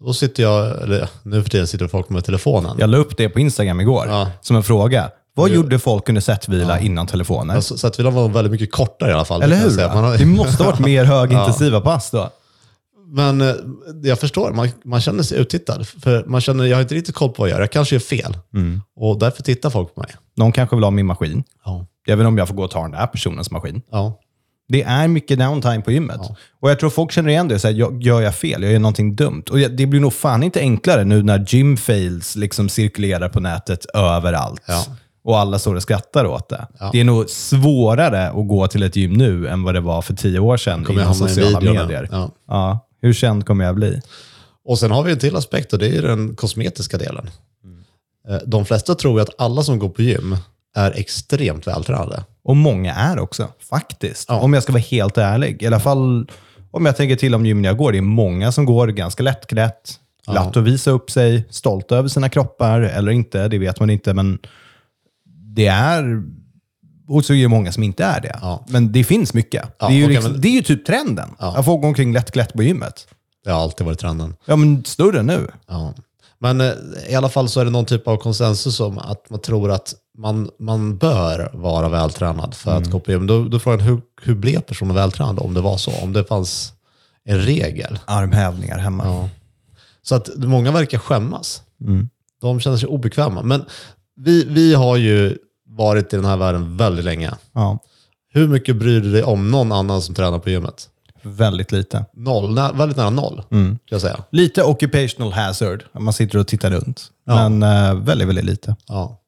Då 0.00 0.14
sitter 0.14 0.42
jag, 0.42 0.82
eller 0.82 1.08
nu 1.22 1.42
för 1.42 1.50
tiden 1.50 1.66
sitter 1.66 1.88
folk 1.88 2.08
med 2.08 2.24
telefonen. 2.24 2.76
Jag 2.78 2.90
la 2.90 2.98
upp 2.98 3.16
det 3.16 3.28
på 3.28 3.40
Instagram 3.40 3.80
igår 3.80 4.06
Ja. 4.08 4.30
som 4.40 4.56
en 4.56 4.62
fråga. 4.62 5.10
Vad 5.40 5.50
gjorde 5.50 5.78
folk 5.78 6.08
under 6.08 6.20
setvila 6.22 6.80
innan 6.80 7.06
telefoner? 7.06 7.54
Alltså, 7.54 7.78
så 7.78 7.86
att 7.86 7.98
vilan 7.98 8.14
var 8.14 8.28
väldigt 8.28 8.52
mycket 8.52 8.72
kortare 8.72 9.10
i 9.10 9.14
alla 9.14 9.24
fall. 9.24 9.42
Eller 9.42 9.56
hur? 9.56 9.94
Man 9.94 10.04
har- 10.04 10.18
Det 10.18 10.26
måste 10.26 10.62
ha 10.62 10.70
varit 10.70 10.80
mer 10.80 11.04
högintensiva 11.04 11.80
pass 11.90 12.10
då. 12.10 12.30
Men 13.12 13.40
eh, 13.40 13.54
jag 14.02 14.18
förstår, 14.18 14.52
man, 14.52 14.68
man 14.84 15.00
känner 15.00 15.22
sig 15.22 15.38
uttittad. 15.38 15.84
För 16.02 16.24
man 16.26 16.40
känner, 16.40 16.64
jag 16.64 16.76
har 16.76 16.82
inte 16.82 16.94
riktigt 16.94 17.14
koll 17.14 17.28
på 17.30 17.42
vad 17.42 17.48
jag 17.48 17.54
gör. 17.54 17.60
Jag 17.60 17.70
kanske 17.70 17.94
gör 17.94 18.00
fel. 18.00 18.36
Mm. 18.54 18.80
Och 18.96 19.18
därför 19.18 19.42
tittar 19.42 19.70
folk 19.70 19.94
på 19.94 20.00
mig. 20.00 20.10
Någon 20.36 20.52
kanske 20.52 20.76
vill 20.76 20.84
ha 20.84 20.90
min 20.90 21.06
maskin. 21.06 21.44
Ja. 21.64 21.86
Inte 22.08 22.24
om 22.24 22.38
jag 22.38 22.48
får 22.48 22.54
gå 22.54 22.64
och 22.64 22.70
ta 22.70 22.82
den 22.82 22.90
där 22.90 23.06
personens 23.06 23.50
maskin. 23.50 23.82
Ja. 23.90 24.18
Det 24.68 24.82
är 24.82 25.08
mycket 25.08 25.38
downtime 25.38 25.80
på 25.82 25.92
gymmet. 25.92 26.20
Och 26.60 26.70
jag 26.70 26.78
tror 26.80 26.90
folk 26.90 27.12
känner 27.12 27.28
igen 27.30 27.48
det. 27.48 27.58
Så 27.58 27.68
här, 27.68 27.74
jag, 27.74 28.02
gör 28.02 28.20
jag 28.20 28.34
fel? 28.34 28.62
Jag 28.62 28.72
gör 28.72 28.78
någonting 28.78 29.16
dumt. 29.16 29.42
Och 29.50 29.58
det 29.58 29.86
blir 29.86 30.00
nog 30.00 30.12
fan 30.12 30.42
inte 30.42 30.60
enklare 30.60 31.04
nu 31.04 31.22
när 31.22 31.44
gym 31.48 31.76
fails 31.76 32.36
liksom 32.36 32.68
cirkulerar 32.68 33.28
på 33.28 33.40
nätet 33.40 33.84
överallt. 33.94 34.62
Ja. 34.66 34.84
Och 35.24 35.38
alla 35.38 35.58
står 35.58 35.74
och 35.74 35.82
skrattar 35.82 36.24
åt 36.24 36.48
det. 36.48 36.66
Ja. 36.80 36.90
Det 36.92 37.00
är 37.00 37.04
nog 37.04 37.30
svårare 37.30 38.28
att 38.28 38.48
gå 38.48 38.66
till 38.66 38.82
ett 38.82 38.96
gym 38.96 39.12
nu 39.12 39.48
än 39.48 39.62
vad 39.62 39.74
det 39.74 39.80
var 39.80 40.02
för 40.02 40.14
tio 40.14 40.38
år 40.38 40.56
sedan 40.56 40.84
Kommer 40.84 41.00
jag 41.00 41.06
innan 41.06 41.14
hamna 41.16 41.30
i 41.30 41.34
sociala 41.34 41.60
medier. 41.60 42.08
ja. 42.12 42.30
Ja. 42.48 42.86
Hur 43.02 43.12
känd 43.12 43.46
kommer 43.46 43.64
jag 43.64 43.74
bli? 43.74 44.00
Och 44.64 44.78
sen 44.78 44.90
har 44.90 45.02
vi 45.02 45.12
en 45.12 45.18
till 45.18 45.36
aspekt 45.36 45.72
och 45.72 45.78
det 45.78 45.96
är 45.96 46.02
den 46.02 46.34
kosmetiska 46.34 46.98
delen. 46.98 47.30
Mm. 47.64 47.84
Eh, 48.28 48.42
De 48.46 48.64
flesta 48.64 48.94
tror 48.94 49.20
att 49.20 49.28
alla 49.38 49.62
som 49.62 49.78
går 49.78 49.88
på 49.88 50.02
gym 50.02 50.36
är 50.76 50.92
extremt 50.98 51.66
vältränade. 51.66 52.24
Och 52.44 52.56
många 52.56 52.94
är 52.94 53.18
också, 53.18 53.48
faktiskt. 53.70 54.28
Ja. 54.28 54.40
Om 54.40 54.52
jag 54.54 54.62
ska 54.62 54.72
vara 54.72 54.82
helt 54.82 55.18
ärlig. 55.18 55.62
I 55.62 55.66
alla 55.66 55.80
fall 55.80 56.26
om 56.70 56.86
jag 56.86 56.96
tänker 56.96 57.16
till 57.16 57.34
om 57.34 57.46
gymmen 57.46 57.64
jag 57.64 57.76
går. 57.76 57.92
Det 57.92 57.98
är 57.98 58.02
många 58.02 58.52
som 58.52 58.64
går 58.64 58.88
ganska 58.88 59.22
lättklätt, 59.22 59.94
glatt 60.26 60.56
att 60.56 60.62
visa 60.64 60.90
upp 60.90 61.10
sig, 61.10 61.44
stolta 61.50 61.96
över 61.96 62.08
sina 62.08 62.28
kroppar 62.28 62.80
eller 62.80 63.12
inte, 63.12 63.48
det 63.48 63.58
vet 63.58 63.80
man 63.80 63.90
inte. 63.90 64.14
Men 64.14 64.38
det 65.54 65.66
är... 65.66 66.22
Och 67.08 67.24
så 67.24 67.34
är 67.34 67.42
det 67.42 67.48
många 67.48 67.72
som 67.72 67.82
inte 67.82 68.04
är 68.04 68.20
det. 68.20 68.38
Ja. 68.42 68.64
Men 68.68 68.92
det 68.92 69.04
finns 69.04 69.34
mycket. 69.34 69.64
Ja, 69.78 69.86
det, 69.88 69.92
är 69.94 69.96
ju 69.96 70.04
okej, 70.04 70.14
liksom, 70.14 70.32
men- 70.32 70.40
det 70.40 70.48
är 70.48 70.52
ju 70.52 70.62
typ 70.62 70.86
trenden. 70.86 71.28
Att 71.38 71.64
få 71.64 71.76
gå 71.76 71.86
omkring 71.88 72.12
lättklätt 72.12 72.52
på 72.52 72.62
gymmet. 72.62 73.06
Det 73.44 73.50
har 73.50 73.60
alltid 73.62 73.86
varit 73.86 73.98
trenden. 73.98 74.36
Ja, 74.46 74.56
men 74.56 74.84
större 74.84 75.22
nu. 75.22 75.50
Ja. 75.68 75.94
Men 76.38 76.60
eh, 76.60 76.72
i 77.08 77.14
alla 77.14 77.28
fall 77.28 77.48
så 77.48 77.60
är 77.60 77.64
det 77.64 77.70
någon 77.70 77.84
typ 77.84 78.08
av 78.08 78.16
konsensus 78.16 78.80
om 78.80 78.98
att 78.98 79.30
man 79.30 79.40
tror 79.40 79.70
att 79.70 79.94
man, 80.18 80.50
man 80.58 80.96
bör 80.96 81.50
vara 81.54 81.88
vältränad 81.88 82.54
för 82.54 82.70
Mm. 82.70 82.82
att 82.82 82.90
gå 82.90 83.00
på 83.00 83.10
gym. 83.10 83.26
Då, 83.26 83.44
då 83.44 83.58
frågar 83.58 83.78
jag 83.78 83.84
hur, 83.84 84.00
hur 84.22 84.34
blev 84.34 84.60
personen 84.60 84.94
vältränad 84.94 85.38
om 85.38 85.54
det 85.54 85.60
var 85.60 85.76
så? 85.76 85.92
Om 86.02 86.12
det 86.12 86.24
fanns 86.24 86.72
en 87.24 87.38
regel? 87.38 87.98
Armhävningar 88.04 88.78
hemma. 88.78 89.04
Ja. 89.06 89.28
Så 90.02 90.14
att 90.14 90.28
många 90.36 90.72
verkar 90.72 90.98
skämmas. 90.98 91.62
Mm. 91.80 92.08
De 92.40 92.60
känner 92.60 92.76
sig 92.76 92.88
obekväma. 92.88 93.42
Men 93.42 93.64
vi, 94.24 94.44
vi 94.44 94.74
har 94.74 94.96
ju 94.96 95.38
varit 95.68 96.12
i 96.12 96.16
den 96.16 96.24
här 96.24 96.36
världen 96.36 96.76
väldigt 96.76 97.04
länge. 97.04 97.30
Ja, 97.54 97.78
Hur 98.32 98.48
mycket 98.48 98.76
bryr 98.76 99.00
du 99.00 99.12
dig 99.12 99.22
om 99.22 99.50
någon 99.50 99.72
annan 99.72 100.02
som 100.02 100.14
tränar 100.14 100.38
på 100.38 100.50
gymmet? 100.50 100.88
väldigt 101.22 101.72
lite. 101.72 102.04
Noll, 102.16 102.54
nä, 102.54 102.70
väldigt 102.74 102.96
nära 102.96 103.10
noll, 103.10 103.42
Mm. 103.50 103.78
jag 103.90 104.00
säga. 104.00 104.24
Lite 104.32 104.62
occupational 104.62 105.32
hazard. 105.32 105.84
Man 105.98 106.12
sitter 106.12 106.38
och 106.38 106.46
tittar 106.48 106.70
runt. 106.70 107.02
Ja. 107.26 107.48
Men 107.48 107.62
eh, 107.62 107.94
väldigt, 108.04 108.28
väldigt 108.28 108.44
lite. 108.44 108.76
Ja, 108.88 109.20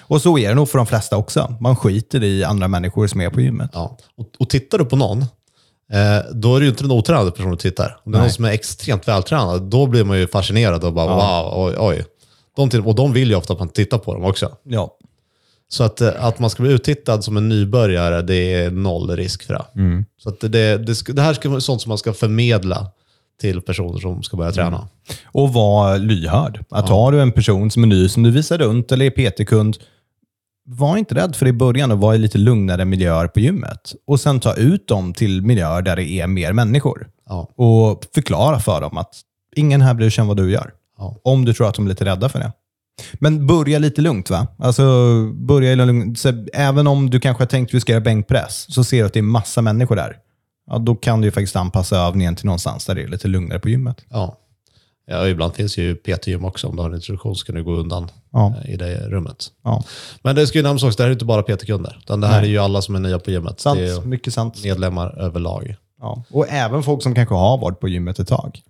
Och 0.00 0.22
så 0.22 0.38
är 0.38 0.48
det 0.48 0.54
nog 0.54 0.68
för 0.68 0.78
de 0.78 0.86
flesta 0.86 1.16
också. 1.16 1.54
Man 1.60 1.76
skiter 1.76 2.22
i 2.24 2.44
andra 2.44 2.68
människor 2.68 3.06
som 3.06 3.20
är 3.20 3.30
på 3.30 3.40
gymmet. 3.40 3.70
ja. 3.74 3.96
Och, 4.16 4.26
och 4.38 4.50
tittar 4.50 4.78
du 4.78 4.84
på 4.84 4.96
någon, 4.96 5.18
eh, 5.92 6.32
då 6.32 6.56
är 6.56 6.60
det 6.60 6.64
ju 6.64 6.70
inte 6.70 6.84
en 6.84 6.90
otränad 6.90 7.34
person 7.34 7.50
du 7.50 7.56
tittar. 7.56 8.00
Om 8.04 8.12
det 8.12 8.16
är 8.16 8.20
Nej. 8.20 8.26
någon 8.28 8.32
som 8.34 8.44
är 8.44 8.50
extremt 8.50 9.08
vältränad, 9.08 9.62
då 9.62 9.86
blir 9.86 10.04
man 10.04 10.18
ju 10.18 10.26
fascinerad 10.26 10.84
och 10.84 10.92
bara 10.92 11.14
wow, 11.14 11.52
oj, 11.66 11.74
oj. 11.78 12.04
De 12.56 12.70
tittar, 12.70 12.86
och 12.86 12.94
de 12.94 13.12
vill 13.12 13.28
ju 13.28 13.34
ofta 13.34 13.52
att 13.52 13.58
man 13.58 13.68
tittar 13.68 13.98
på 13.98 14.14
dem 14.14 14.24
också. 14.24 14.56
Ja. 14.62 14.98
Så 15.68 15.84
att, 15.84 16.00
eh, 16.00 16.24
att 16.24 16.38
man 16.38 16.50
ska 16.50 16.62
bli 16.62 16.72
uttittad 16.72 17.24
som 17.24 17.36
en 17.36 17.48
nybörjare, 17.48 18.22
det 18.22 18.54
är 18.54 18.70
noll 18.70 19.10
risk 19.10 19.42
för 19.42 19.54
det. 19.54 19.80
Mm. 19.80 20.04
Så 20.18 20.28
att 20.28 20.40
det, 20.40 20.78
det, 20.78 21.14
det 21.14 21.22
här 21.22 21.34
ska 21.34 21.48
vara 21.48 21.60
sånt 21.60 21.82
som 21.82 21.88
man 21.88 21.98
ska 21.98 22.12
förmedla 22.12 22.90
till 23.40 23.60
personer 23.60 23.98
som 23.98 24.22
ska 24.22 24.36
börja 24.36 24.52
träna. 24.52 24.88
Och 25.24 25.52
vara 25.52 25.96
lyhörd. 25.96 26.64
Att 26.70 26.88
har 26.88 27.12
du 27.12 27.20
en 27.20 27.32
person 27.32 27.70
som 27.70 27.82
är 27.82 27.86
ny, 27.86 28.08
som 28.08 28.22
du 28.22 28.30
visar 28.30 28.58
runt 28.58 28.92
eller 28.92 29.06
är 29.06 29.30
PT-kund, 29.30 29.78
var 30.66 30.96
inte 30.96 31.14
rädd 31.14 31.36
för 31.36 31.44
det 31.44 31.50
i 31.50 31.52
början 31.52 31.92
och 31.92 31.98
var 31.98 32.14
i 32.14 32.18
lite 32.18 32.38
lugnare 32.38 32.84
miljöer 32.84 33.26
på 33.26 33.40
gymmet. 33.40 33.94
Och 34.06 34.20
sen 34.20 34.40
ta 34.40 34.54
ut 34.54 34.88
dem 34.88 35.12
till 35.12 35.42
miljöer 35.42 35.82
där 35.82 35.96
det 35.96 36.10
är 36.10 36.26
mer 36.26 36.52
människor. 36.52 37.08
Ja. 37.28 37.48
Och 37.56 38.04
förklara 38.14 38.60
för 38.60 38.80
dem 38.80 38.98
att 38.98 39.14
ingen 39.56 39.82
här 39.82 39.94
bryr 39.94 40.10
sig 40.10 40.22
om 40.22 40.28
vad 40.28 40.36
du 40.36 40.52
gör. 40.52 40.72
Ja. 40.98 41.16
Om 41.24 41.44
du 41.44 41.54
tror 41.54 41.68
att 41.68 41.74
de 41.74 41.84
är 41.84 41.88
lite 41.88 42.04
rädda 42.04 42.28
för 42.28 42.38
det. 42.38 42.52
Men 43.14 43.46
börja 43.46 43.78
lite 43.78 44.00
lugnt 44.02 44.30
va? 44.30 44.46
Alltså, 44.58 44.84
börja 45.34 45.74
lugnt. 45.74 46.18
Så 46.18 46.44
även 46.52 46.86
om 46.86 47.10
du 47.10 47.20
kanske 47.20 47.42
har 47.42 47.48
tänkt 47.48 47.70
att 47.70 47.74
vi 47.74 47.80
ska 47.80 47.92
göra 47.92 48.00
bänkpress, 48.04 48.66
så 48.74 48.84
ser 48.84 48.98
du 49.00 49.06
att 49.06 49.12
det 49.12 49.20
är 49.20 49.22
massa 49.22 49.62
människor 49.62 49.96
där. 49.96 50.16
Ja, 50.70 50.78
då 50.78 50.94
kan 50.94 51.20
du 51.20 51.26
ju 51.26 51.30
faktiskt 51.30 51.56
anpassa 51.56 51.96
övningen 51.98 52.36
till 52.36 52.46
någonstans 52.46 52.86
där 52.86 52.94
det 52.94 53.02
är 53.02 53.08
lite 53.08 53.28
lugnare 53.28 53.58
på 53.58 53.68
gymmet. 53.68 54.04
Ja. 54.08 54.38
ja, 55.06 55.28
ibland 55.28 55.54
finns 55.54 55.78
ju 55.78 55.94
PT-gym 55.94 56.44
också. 56.44 56.66
Om 56.68 56.76
du 56.76 56.82
har 56.82 56.88
en 56.90 56.94
introduktion 56.96 57.36
så 57.36 57.46
kan 57.46 57.54
du 57.54 57.64
gå 57.64 57.72
undan 57.72 58.08
Ja. 58.32 58.54
eh, 58.64 58.70
i 58.74 58.76
det 58.76 59.08
rummet. 59.08 59.46
Ja. 59.64 59.84
Men 60.22 60.36
det 60.36 60.46
ska 60.46 60.58
ju 60.58 60.62
nämnas 60.62 60.82
också, 60.82 60.96
det 60.96 61.02
här 61.02 61.08
är 61.08 61.12
inte 61.12 61.24
bara 61.24 61.42
PT-kunder. 61.42 61.98
Utan 62.02 62.20
det 62.20 62.26
här 62.26 62.40
Nej. 62.40 62.48
är 62.48 62.52
ju 62.52 62.58
alla 62.58 62.82
som 62.82 62.94
är 62.94 63.00
nya 63.00 63.18
på 63.18 63.30
gymmet. 63.30 63.60
Sant. 63.60 63.78
Det 63.78 63.86
är 63.90 63.94
ju 63.94 64.00
Mycket 64.06 64.34
sant. 64.34 64.64
medlemmar 64.64 65.18
överlag. 65.18 65.76
Ja. 66.00 66.24
Och 66.30 66.46
även 66.48 66.82
folk 66.82 67.02
som 67.02 67.14
kanske 67.14 67.34
har 67.34 67.58
varit 67.58 67.80
på 67.80 67.88
gymmet 67.88 68.18
ett 68.18 68.28
tag. 68.28 68.60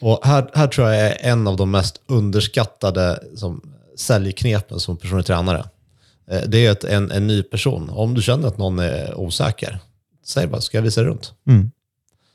Och 0.00 0.20
här, 0.22 0.50
här 0.54 0.66
tror 0.66 0.88
jag 0.88 0.96
är 1.06 1.16
en 1.20 1.46
av 1.46 1.56
de 1.56 1.70
mest 1.70 2.00
underskattade 2.08 3.20
som, 3.36 3.62
säljknepen 3.96 4.80
som 4.80 4.96
personlig 4.96 5.26
tränare. 5.26 5.64
Eh, 6.30 6.40
Det 6.48 6.66
är 6.66 6.70
att 6.70 6.84
en, 6.84 7.10
en 7.10 7.26
ny 7.26 7.42
person, 7.42 7.90
om 7.90 8.14
du 8.14 8.22
känner 8.22 8.48
att 8.48 8.58
någon 8.58 8.78
är 8.78 9.14
osäker, 9.14 9.78
säg 10.26 10.46
bara, 10.46 10.60
ska 10.60 10.76
jag 10.76 10.82
visa 10.82 11.02
runt? 11.04 11.32
Mm. 11.48 11.70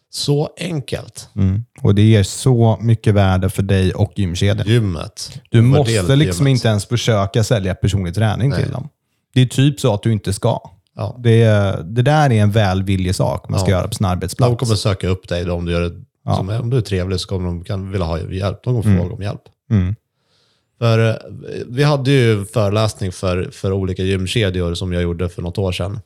Så 0.09 0.49
enkelt. 0.59 1.29
Mm. 1.35 1.63
Och 1.81 1.95
det 1.95 2.01
ger 2.01 2.23
så 2.23 2.77
mycket 2.81 3.13
värde 3.13 3.49
för 3.49 3.63
dig 3.63 3.93
och 3.93 4.13
gymkedjan. 4.15 4.67
Gymmet. 4.67 5.39
Du 5.49 5.61
måste 5.61 6.15
liksom 6.15 6.47
gymmet. 6.47 6.57
inte 6.59 6.67
ens 6.67 6.85
försöka 6.85 7.43
sälja 7.43 7.75
personlig 7.75 8.15
träning 8.15 8.51
till 8.51 8.71
dem. 8.71 8.89
Det 9.33 9.41
är 9.41 9.45
typ 9.45 9.79
så 9.79 9.93
att 9.93 10.03
du 10.03 10.11
inte 10.13 10.33
ska. 10.33 10.59
Ja. 10.95 11.15
Det, 11.19 11.45
det 11.83 12.01
där 12.01 12.31
är 12.31 12.41
en 12.41 12.51
välviljesak 12.51 13.49
man 13.49 13.59
ska 13.59 13.69
Ja. 13.71 13.77
göra 13.77 13.87
på 13.87 13.93
sin 13.93 14.05
arbetsplats. 14.05 14.49
De 14.51 14.57
kommer 14.57 14.75
söka 14.75 15.07
upp 15.07 15.27
dig 15.27 15.49
om 15.51 15.65
du, 15.65 15.71
gör 15.71 15.81
det, 15.81 15.95
Ja. 16.25 16.35
som, 16.35 16.49
om 16.49 16.69
du 16.69 16.77
är 16.77 16.81
trevlig 16.81 17.19
så 17.19 17.27
kommer 17.27 17.45
de 17.45 17.63
kan 17.63 17.91
vilja 17.91 18.05
ha 18.05 18.19
hjälp. 18.19 18.63
De 18.63 18.73
kommer 18.73 18.85
Mm. 18.85 18.97
fråga 19.01 19.15
om 19.15 19.21
hjälp. 19.21 19.41
Mm. 19.69 19.95
För 20.77 21.09
eh, 21.09 21.15
vi 21.67 21.83
hade 21.83 22.11
ju 22.11 22.45
föreläsning 22.45 23.11
för, 23.11 23.49
för 23.51 23.71
olika 23.71 24.03
gymkedjor 24.03 24.73
som 24.73 24.93
jag 24.93 25.03
gjorde 25.03 25.29
för 25.29 25.41
något 25.41 25.57
år 25.57 25.71
sedan. 25.71 25.99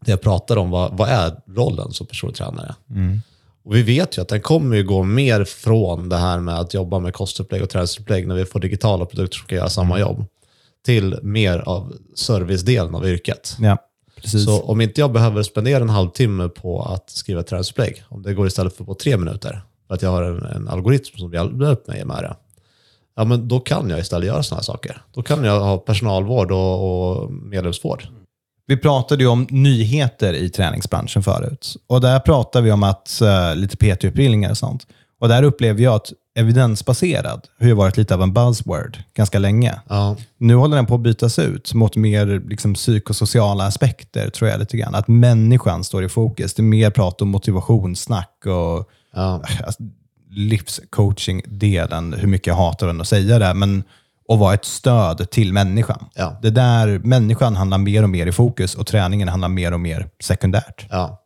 Där 0.00 0.12
jag 0.12 0.20
pratade 0.20 0.60
om 0.60 0.70
vad, 0.70 0.96
vad 0.96 1.08
är 1.08 1.36
rollen 1.46 1.92
som 1.92 2.06
personlig 2.06 2.36
tränare. 2.36 2.74
Mm. 2.90 3.20
Och 3.64 3.74
vi 3.76 3.82
vet 3.82 4.18
ju 4.18 4.22
att 4.22 4.28
den 4.28 4.40
kommer 4.40 4.76
ju 4.76 4.84
gå 4.84 5.02
mer 5.02 5.44
från 5.44 6.08
det 6.08 6.16
här 6.16 6.38
med 6.40 6.58
att 6.58 6.74
jobba 6.74 6.98
med 6.98 7.14
kostupplägg 7.14 7.62
och 7.62 7.70
träningsupplägg 7.70 8.28
när 8.28 8.34
vi 8.34 8.44
får 8.44 8.60
digitala 8.60 9.04
produkter 9.06 9.38
som 9.38 9.46
kan 9.46 9.58
göra 9.58 9.68
samma 9.68 9.96
Mm. 9.96 10.08
jobb. 10.08 10.24
Till 10.84 11.18
mer 11.22 11.58
av 11.58 11.92
servicedelen 12.14 12.94
av 12.94 13.06
yrket. 13.08 13.56
Ja, 13.60 13.76
precis. 14.22 14.44
Så 14.44 14.62
om 14.62 14.80
inte 14.80 15.00
jag 15.00 15.12
behöver 15.12 15.42
spendera 15.42 15.82
en 15.82 15.90
halvtimme 15.90 16.48
på 16.48 16.82
att 16.82 17.10
skriva 17.10 17.40
ett 17.40 17.46
träningsupplägg, 17.46 18.04
om 18.08 18.22
det 18.22 18.34
går 18.34 18.46
istället 18.46 18.76
för 18.76 18.84
på 18.84 18.94
tre 18.94 19.16
minuter, 19.16 19.62
för 19.86 19.94
att 19.94 20.02
jag 20.02 20.10
har 20.10 20.22
en, 20.22 20.42
en 20.42 20.68
algoritm 20.68 21.18
som 21.18 21.32
hjälper 21.32 21.92
mig 21.92 22.04
med 22.04 22.22
det, 22.22 22.36
ja, 23.16 23.24
men 23.24 23.48
då 23.48 23.60
kan 23.60 23.90
jag 23.90 23.98
istället 23.98 24.26
göra 24.26 24.42
sådana 24.42 24.58
här 24.58 24.64
saker. 24.64 25.02
Då 25.14 25.22
kan 25.22 25.44
jag 25.44 25.60
ha 25.60 25.78
personalvård 25.78 26.52
och, 26.52 27.20
och 27.20 27.32
medlemsvård. 27.32 28.08
Vi 28.66 28.76
pratade 28.76 29.22
ju 29.22 29.28
om 29.28 29.46
nyheter 29.50 30.32
i 30.32 30.50
träningsbranschen 30.50 31.22
förut. 31.22 31.76
Och 31.86 32.00
där 32.00 32.20
pratade 32.20 32.64
vi 32.64 32.72
om 32.72 32.82
att 32.82 33.20
eh, 33.20 33.54
lite 33.56 33.76
PT-utbildningar 33.76 34.50
och 34.50 34.58
sånt. 34.58 34.86
Och 35.20 35.28
där 35.28 35.42
upplever 35.42 35.82
jag 35.82 35.94
att 35.94 36.12
evidensbaserad 36.38 37.46
har 37.60 37.66
ju 37.66 37.72
varit 37.72 37.96
lite 37.96 38.14
av 38.14 38.22
en 38.22 38.32
buzzword 38.32 38.98
ganska 39.14 39.38
länge. 39.38 39.80
Ja, 39.88 40.16
Nu 40.38 40.54
håller 40.54 40.76
den 40.76 40.86
på 40.86 40.94
att 40.94 41.00
bytas 41.00 41.38
ut 41.38 41.74
mot 41.74 41.96
mer 41.96 42.42
liksom, 42.48 42.74
psykosociala 42.74 43.66
aspekter, 43.66 44.30
tror 44.30 44.50
jag 44.50 44.60
lite 44.60 44.76
grann. 44.76 44.94
Att 44.94 45.08
människan 45.08 45.84
står 45.84 46.04
i 46.04 46.08
fokus. 46.08 46.54
Det 46.54 46.60
är 46.60 46.64
mer 46.64 46.90
prat 46.90 47.22
om 47.22 47.28
motivationssnack 47.28 48.46
och 48.46 48.90
ja, 49.14 49.42
alltså, 49.66 49.82
livscoaching-delen, 50.30 52.12
hur 52.12 52.28
mycket 52.28 52.46
jag 52.46 52.54
hatar 52.54 52.86
den 52.86 53.00
att 53.00 53.08
säga 53.08 53.38
det, 53.38 53.54
men 53.54 53.84
att 54.28 54.38
vara 54.38 54.54
ett 54.54 54.64
stöd 54.64 55.30
till 55.30 55.52
människan. 55.52 56.04
Ja. 56.14 56.38
Det 56.42 56.50
där, 56.50 56.98
människan 56.98 57.56
hamnar 57.56 57.78
mer 57.78 58.02
och 58.02 58.10
mer 58.10 58.26
i 58.26 58.32
fokus 58.32 58.74
och 58.74 58.86
träningen 58.86 59.28
hamnar 59.28 59.48
mer 59.48 59.72
och 59.72 59.80
mer 59.80 60.08
sekundärt. 60.20 60.86
ja. 60.90 61.24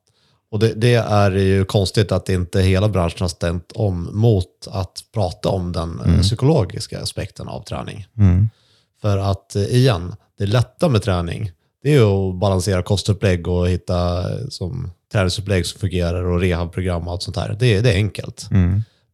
Och 0.53 0.59
det, 0.59 0.73
det 0.75 0.95
är 0.95 1.31
ju 1.31 1.65
konstigt 1.65 2.13
att 2.13 2.29
inte 2.29 2.61
hela 2.61 2.89
branschen 2.89 3.17
har 3.21 3.29
ställt 3.29 3.73
om 3.73 4.09
mot 4.13 4.69
att 4.71 5.01
prata 5.15 5.49
om 5.49 5.73
den 5.73 6.01
eh, 6.01 6.21
psykologiska 6.23 7.01
aspekten 7.03 7.49
av 7.49 7.63
träning. 7.63 8.07
För 9.01 9.19
att 9.19 9.57
eh, 9.57 9.63
igen, 9.63 10.15
det 10.39 10.47
lätta 10.47 10.89
med 10.89 11.03
träning, 11.03 11.51
det 11.83 11.89
är 11.91 11.95
ju 11.95 12.05
att 12.05 12.35
balansera 12.41 12.83
kostupplägg 12.83 13.49
och 13.49 13.69
hitta 13.69 14.19
eh, 14.33 14.39
som 14.49 14.91
träningsupplägg 15.13 15.67
som 15.67 15.81
fungerar 15.81 16.25
och 16.25 16.41
rehabprogram 16.41 17.07
och 17.07 17.13
allt 17.13 17.23
sånt 17.23 17.35
där. 17.35 17.57
Det, 17.61 17.67
är- 17.77 17.83
det 17.83 17.91
är 17.93 17.97
enkelt. 17.97 18.49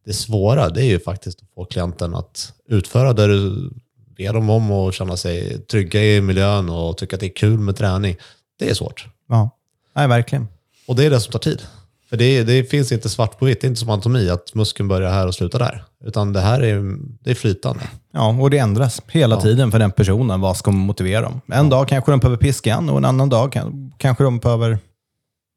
Det 0.05 0.13
svåra, 0.13 0.69
det 0.69 0.81
är 0.81 0.85
ju 0.89 0.99
faktiskt 0.99 1.41
att 1.41 1.49
få 1.55 1.65
klienten 1.65 2.15
att 2.15 2.53
utföra 2.69 3.13
det 3.13 3.27
du 3.27 3.69
ber 4.17 4.33
dem 4.33 4.49
om 4.49 4.71
och 4.71 4.93
känna 4.93 5.17
sig 5.17 5.59
trygga 5.65 6.03
i 6.03 6.21
miljön 6.21 6.69
och 6.69 6.97
tycka 6.97 7.15
att 7.15 7.19
det 7.19 7.25
är 7.25 7.35
kul 7.35 7.59
med 7.59 7.75
träning. 7.75 8.15
Det 8.59 8.69
är 8.69 8.73
svårt. 8.73 9.07
Ja, 9.29 9.49
Nej, 9.95 10.07
verkligen. 10.07 10.47
Och 10.89 10.95
det 10.95 11.05
är 11.05 11.09
det 11.09 11.19
som 11.19 11.31
tar 11.31 11.39
tid. 11.39 11.61
För 12.09 12.17
det, 12.17 12.43
det 12.43 12.63
finns 12.63 12.91
inte 12.91 13.09
svart 13.09 13.39
på 13.39 13.45
vitt. 13.45 13.61
Det 13.61 13.67
är 13.67 13.69
inte 13.69 13.79
som 13.79 13.89
anatomi, 13.89 14.29
att 14.29 14.55
muskeln 14.55 14.89
börjar 14.89 15.11
här 15.11 15.27
och 15.27 15.35
slutar 15.35 15.59
där. 15.59 15.83
Utan 16.05 16.33
det 16.33 16.41
här 16.41 16.61
är, 16.61 16.97
det 17.23 17.31
är 17.31 17.35
flytande. 17.35 17.83
Ja, 18.13 18.37
och 18.41 18.49
det 18.49 18.57
ändras 18.57 19.01
hela 19.07 19.41
tiden 19.41 19.71
för 19.71 19.79
den 19.79 19.91
personen. 19.91 20.41
Vad 20.41 20.57
ska 20.57 20.71
motivera 20.71 21.21
dem? 21.21 21.41
En 21.53 21.69
dag 21.69 21.87
kanske 21.87 22.11
de 22.11 22.19
behöver 22.19 22.37
piskan 22.37 22.89
och 22.89 22.97
en 22.97 23.05
annan 23.05 23.29
dag 23.29 23.51
kan, 23.51 23.93
kanske 23.97 24.23
de 24.23 24.39
behöver 24.39 24.79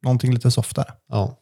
någonting 0.05 0.35
lite 0.35 0.51
softare. 0.51 0.89
Ja, 1.09 1.39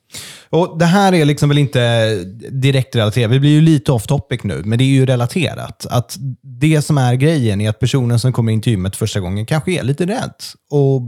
Och 0.50 0.78
Det 0.78 0.84
här 0.84 1.12
är 1.12 1.24
liksom 1.24 1.48
väl 1.48 1.58
inte 1.58 2.14
direkt 2.50 2.96
relaterat. 2.96 3.30
Vi 3.30 3.40
blir 3.40 3.50
ju 3.50 3.60
lite 3.60 3.92
off 3.92 4.06
topic 4.06 4.42
nu, 4.42 4.62
men 4.64 4.78
det 4.78 4.84
är 4.84 4.86
ju 4.86 5.06
relaterat. 5.06 5.86
Att 5.90 6.16
Det 6.42 6.82
som 6.82 6.98
är 6.98 7.14
grejen 7.14 7.60
är 7.60 7.70
att 7.70 7.78
personen 7.78 8.20
som 8.20 8.32
kommer 8.32 8.52
in 8.52 8.62
till 8.62 8.72
gymmet 8.72 8.96
första 8.96 9.20
gången 9.20 9.46
kanske 9.46 9.72
är 9.72 9.82
lite 9.82 10.06
rädd. 10.06 10.34
Och 10.70 11.02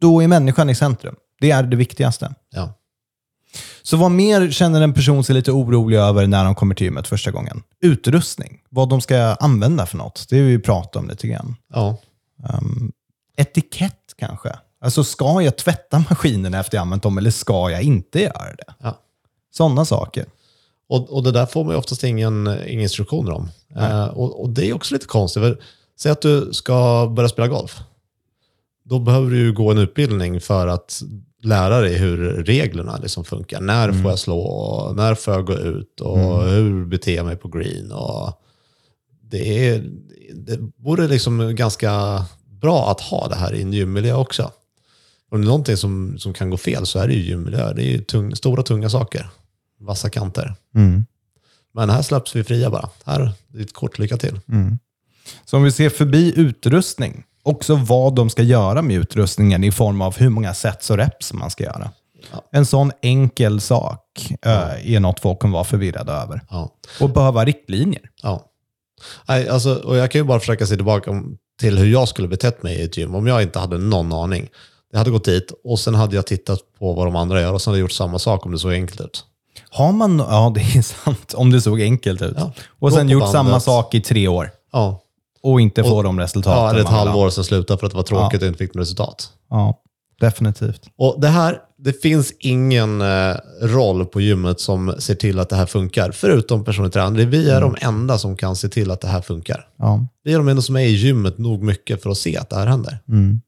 då 0.00 0.22
är 0.22 0.28
människan 0.28 0.70
i 0.70 0.74
centrum. 0.74 1.14
Det 1.40 1.50
är 1.50 1.62
det 1.62 1.76
viktigaste. 1.76 2.34
ja. 2.50 2.72
Så 3.82 3.96
vad 3.96 4.10
mer 4.10 4.50
känner 4.50 4.80
en 4.80 4.94
person 4.94 5.24
sig 5.24 5.34
lite 5.34 5.52
orolig 5.52 5.96
över 5.96 6.26
när 6.26 6.44
de 6.44 6.54
kommer 6.54 6.74
till 6.74 6.84
gymmet 6.84 7.08
första 7.08 7.30
gången? 7.30 7.62
Utrustning. 7.80 8.58
Vad 8.68 8.88
de 8.88 9.00
ska 9.00 9.18
använda 9.18 9.86
för 9.86 9.96
något. 9.96 10.26
Det 10.30 10.38
har 10.38 10.44
vi 10.46 10.58
pratat 10.58 10.96
om 10.96 11.08
lite 11.08 11.26
grann. 11.28 11.56
ja. 11.72 11.96
Etikett 13.36 14.14
kanske. 14.18 14.58
Alltså 14.80 15.04
ska 15.04 15.42
jag 15.42 15.56
tvätta 15.56 15.98
maskinerna 16.10 16.60
efter 16.60 16.76
jag 16.76 16.82
använt 16.82 17.02
dem 17.02 17.18
eller 17.18 17.30
ska 17.30 17.70
jag 17.70 17.82
inte 17.82 18.20
göra 18.22 18.54
det? 18.58 18.74
ja. 18.78 18.98
Sådana 19.52 19.84
saker. 19.84 20.26
Och, 20.88 21.10
och 21.10 21.22
det 21.22 21.32
där 21.32 21.46
får 21.46 21.64
man 21.64 21.72
ju 21.72 21.78
oftast 21.78 22.04
ingen, 22.04 22.46
ingen 22.66 22.82
instruktioner 22.82 23.32
om. 23.32 23.50
Eh, 23.76 24.04
och, 24.04 24.42
och 24.42 24.50
det 24.50 24.68
är 24.68 24.72
också 24.72 24.94
lite 24.94 25.06
konstigt. 25.06 25.42
För, 25.42 25.60
säg 26.00 26.12
att 26.12 26.22
du 26.22 26.52
ska 26.52 27.06
börja 27.16 27.28
spela 27.28 27.48
golf. 27.48 27.80
Då 28.84 28.98
behöver 28.98 29.30
du 29.30 29.38
ju 29.38 29.52
gå 29.52 29.70
en 29.70 29.78
utbildning 29.78 30.40
för 30.40 30.66
att 30.66 31.02
lära 31.42 31.80
dig 31.80 31.98
hur 31.98 32.16
reglerna 32.44 32.96
liksom 32.96 33.24
funkar. 33.24 33.60
När 33.60 33.92
får 33.92 34.10
jag 34.10 34.18
slå? 34.18 34.38
Och 34.38 34.96
när 34.96 35.14
får 35.14 35.34
jag 35.34 35.46
gå 35.46 35.54
ut? 35.54 36.00
Och 36.00 36.44
hur 36.44 36.84
beter 36.84 37.16
jag 37.16 37.26
mig 37.26 37.36
på 37.36 37.48
green? 37.48 37.92
Och 37.92 38.42
det, 39.22 39.68
är, 39.68 39.84
det 40.34 40.58
vore 40.76 41.08
liksom 41.08 41.54
ganska 41.56 42.24
bra 42.60 42.90
att 42.90 43.00
ha 43.00 43.28
det 43.28 43.36
här 43.36 43.54
i 43.54 43.62
en 43.62 43.72
gymmiljö 43.72 44.14
också. 44.14 44.50
Om 45.30 45.40
det 45.40 45.44
är 45.44 45.46
någonting 45.46 45.76
som, 45.76 46.18
som 46.18 46.32
kan 46.32 46.50
gå 46.50 46.56
fel 46.56 46.86
så 46.86 46.98
är 46.98 47.08
det 47.08 47.14
ju 47.14 47.20
gymmiljö. 47.20 47.72
Det 47.72 47.82
är 47.82 47.90
ju 47.90 47.98
tung, 47.98 48.36
stora, 48.36 48.62
tunga 48.62 48.90
saker. 48.90 49.30
Vassa 49.80 50.10
kanter. 50.10 50.54
Men 51.74 51.90
här 51.90 52.02
släpps 52.02 52.36
vi 52.36 52.44
fria 52.44 52.70
bara. 52.70 52.88
Här, 53.04 53.32
ett 53.58 53.72
kort 53.72 53.98
lycka 53.98 54.16
till. 54.16 54.40
Så 55.44 55.56
om 55.56 55.62
vi 55.62 55.72
ser 55.72 55.90
förbi 55.90 56.32
utrustning, 56.36 57.24
också 57.50 57.74
vad 57.74 58.14
de 58.14 58.30
ska 58.30 58.42
göra 58.42 58.82
med 58.82 58.96
utrustningen 58.96 59.64
i 59.64 59.72
form 59.72 60.02
av 60.02 60.16
hur 60.16 60.28
många 60.28 60.54
sets 60.54 60.90
och 60.90 60.96
reps 60.96 61.32
man 61.32 61.50
ska 61.50 61.64
göra. 61.64 61.90
Ja. 62.32 62.42
En 62.52 62.66
sån 62.66 62.92
enkel 63.02 63.60
sak 63.60 64.32
eh, 64.46 64.94
är 64.94 65.00
något 65.00 65.20
folk 65.20 65.38
kommer 65.38 65.52
vara 65.52 65.64
förvirrade 65.64 66.12
över. 66.12 66.40
Ja. 66.50 66.70
Och 67.00 67.10
behöva 67.10 67.44
riktlinjer. 67.44 68.02
ja. 68.22 68.46
Nej, 69.28 69.48
alltså, 69.48 69.74
och 69.74 69.96
jag 69.96 70.10
kan 70.10 70.20
ju 70.20 70.24
bara 70.24 70.40
försöka 70.40 70.66
se 70.66 70.76
tillbaka 70.76 71.22
till 71.60 71.78
hur 71.78 71.86
jag 71.86 72.08
skulle 72.08 72.28
betett 72.28 72.62
mig 72.62 72.76
i 72.76 72.82
ett 72.84 72.96
gym 72.96 73.14
om 73.14 73.26
jag 73.26 73.42
inte 73.42 73.58
hade 73.58 73.78
någon 73.78 74.12
aning. 74.12 74.48
Jag 74.92 74.98
hade 74.98 75.10
gått 75.10 75.24
dit 75.24 75.52
och 75.64 75.78
sen 75.78 75.94
hade 75.94 76.16
jag 76.16 76.26
tittat 76.26 76.60
på 76.78 76.92
vad 76.92 77.06
de 77.06 77.16
andra 77.16 77.40
gör 77.40 77.52
och 77.52 77.62
sen 77.62 77.70
hade 77.70 77.78
jag 77.78 77.84
gjort 77.84 77.92
samma 77.92 78.18
sak 78.18 78.46
om 78.46 78.52
det 78.52 78.58
såg 78.58 78.72
enkelt 78.72 79.00
ut. 79.00 79.24
Har 79.70 79.92
man, 79.92 80.18
ja 80.18 80.52
det 80.54 80.60
är 80.60 80.82
sant, 80.82 81.34
om 81.34 81.50
det 81.50 81.60
såg 81.60 81.80
enkelt 81.80 82.22
ut. 82.22 82.34
Ja. 82.36 82.52
Och 82.78 82.92
sen 82.92 83.08
gjort 83.08 83.20
bandet. 83.20 83.32
samma 83.32 83.60
sak 83.60 83.94
i 83.94 84.00
tre 84.00 84.28
år 84.28 84.50
Ja, 84.72 85.00
och 85.42 85.60
inte 85.60 85.84
få 85.84 86.02
de 86.02 86.20
resultaten 86.20 86.62
ja 86.62 86.70
eller 86.70 86.80
ett 86.80 86.88
halvår 86.88 87.30
sen 87.30 87.44
sluta 87.44 87.76
för 87.76 87.86
att 87.86 87.92
det 87.92 87.96
var 87.96 88.04
tråkigt 88.04 88.42
och 88.42 88.48
inte 88.48 88.58
fick 88.58 88.74
något 88.74 88.82
resultat. 88.82 89.32
Ja, 89.50 89.82
definitivt. 90.20 90.82
Och 90.98 91.20
det 91.20 91.28
här, 91.28 91.58
det 91.78 92.02
finns 92.02 92.32
ingen 92.38 93.00
eh, 93.00 93.36
roll 93.62 94.06
på 94.06 94.20
gymmet 94.20 94.60
som 94.60 94.94
ser 94.98 95.14
till 95.14 95.38
att 95.38 95.48
det 95.48 95.56
här 95.56 95.66
funkar, 95.66 96.10
förutom 96.12 96.64
personlig 96.64 96.92
tränare. 96.92 97.24
Vi 97.24 97.50
är 97.50 97.60
de 97.60 97.76
enda 97.80 98.18
som 98.18 98.36
kan 98.36 98.56
se 98.56 98.68
till 98.68 98.90
att 98.90 99.00
det 99.00 99.08
här 99.08 99.22
funkar. 99.22 99.68
Ja. 99.76 100.06
Vi 100.24 100.32
är 100.32 100.38
de 100.38 100.48
enda 100.48 100.62
som 100.62 100.76
är 100.76 100.80
i 100.80 100.92
gymmet 100.92 101.38
nog 101.38 101.62
mycket 101.62 102.02
för 102.02 102.10
att 102.10 102.18
se 102.18 102.36
att 102.36 102.50
det 102.50 102.56
här 102.56 102.66
händer. 102.66 102.98
Mm. 103.08 103.40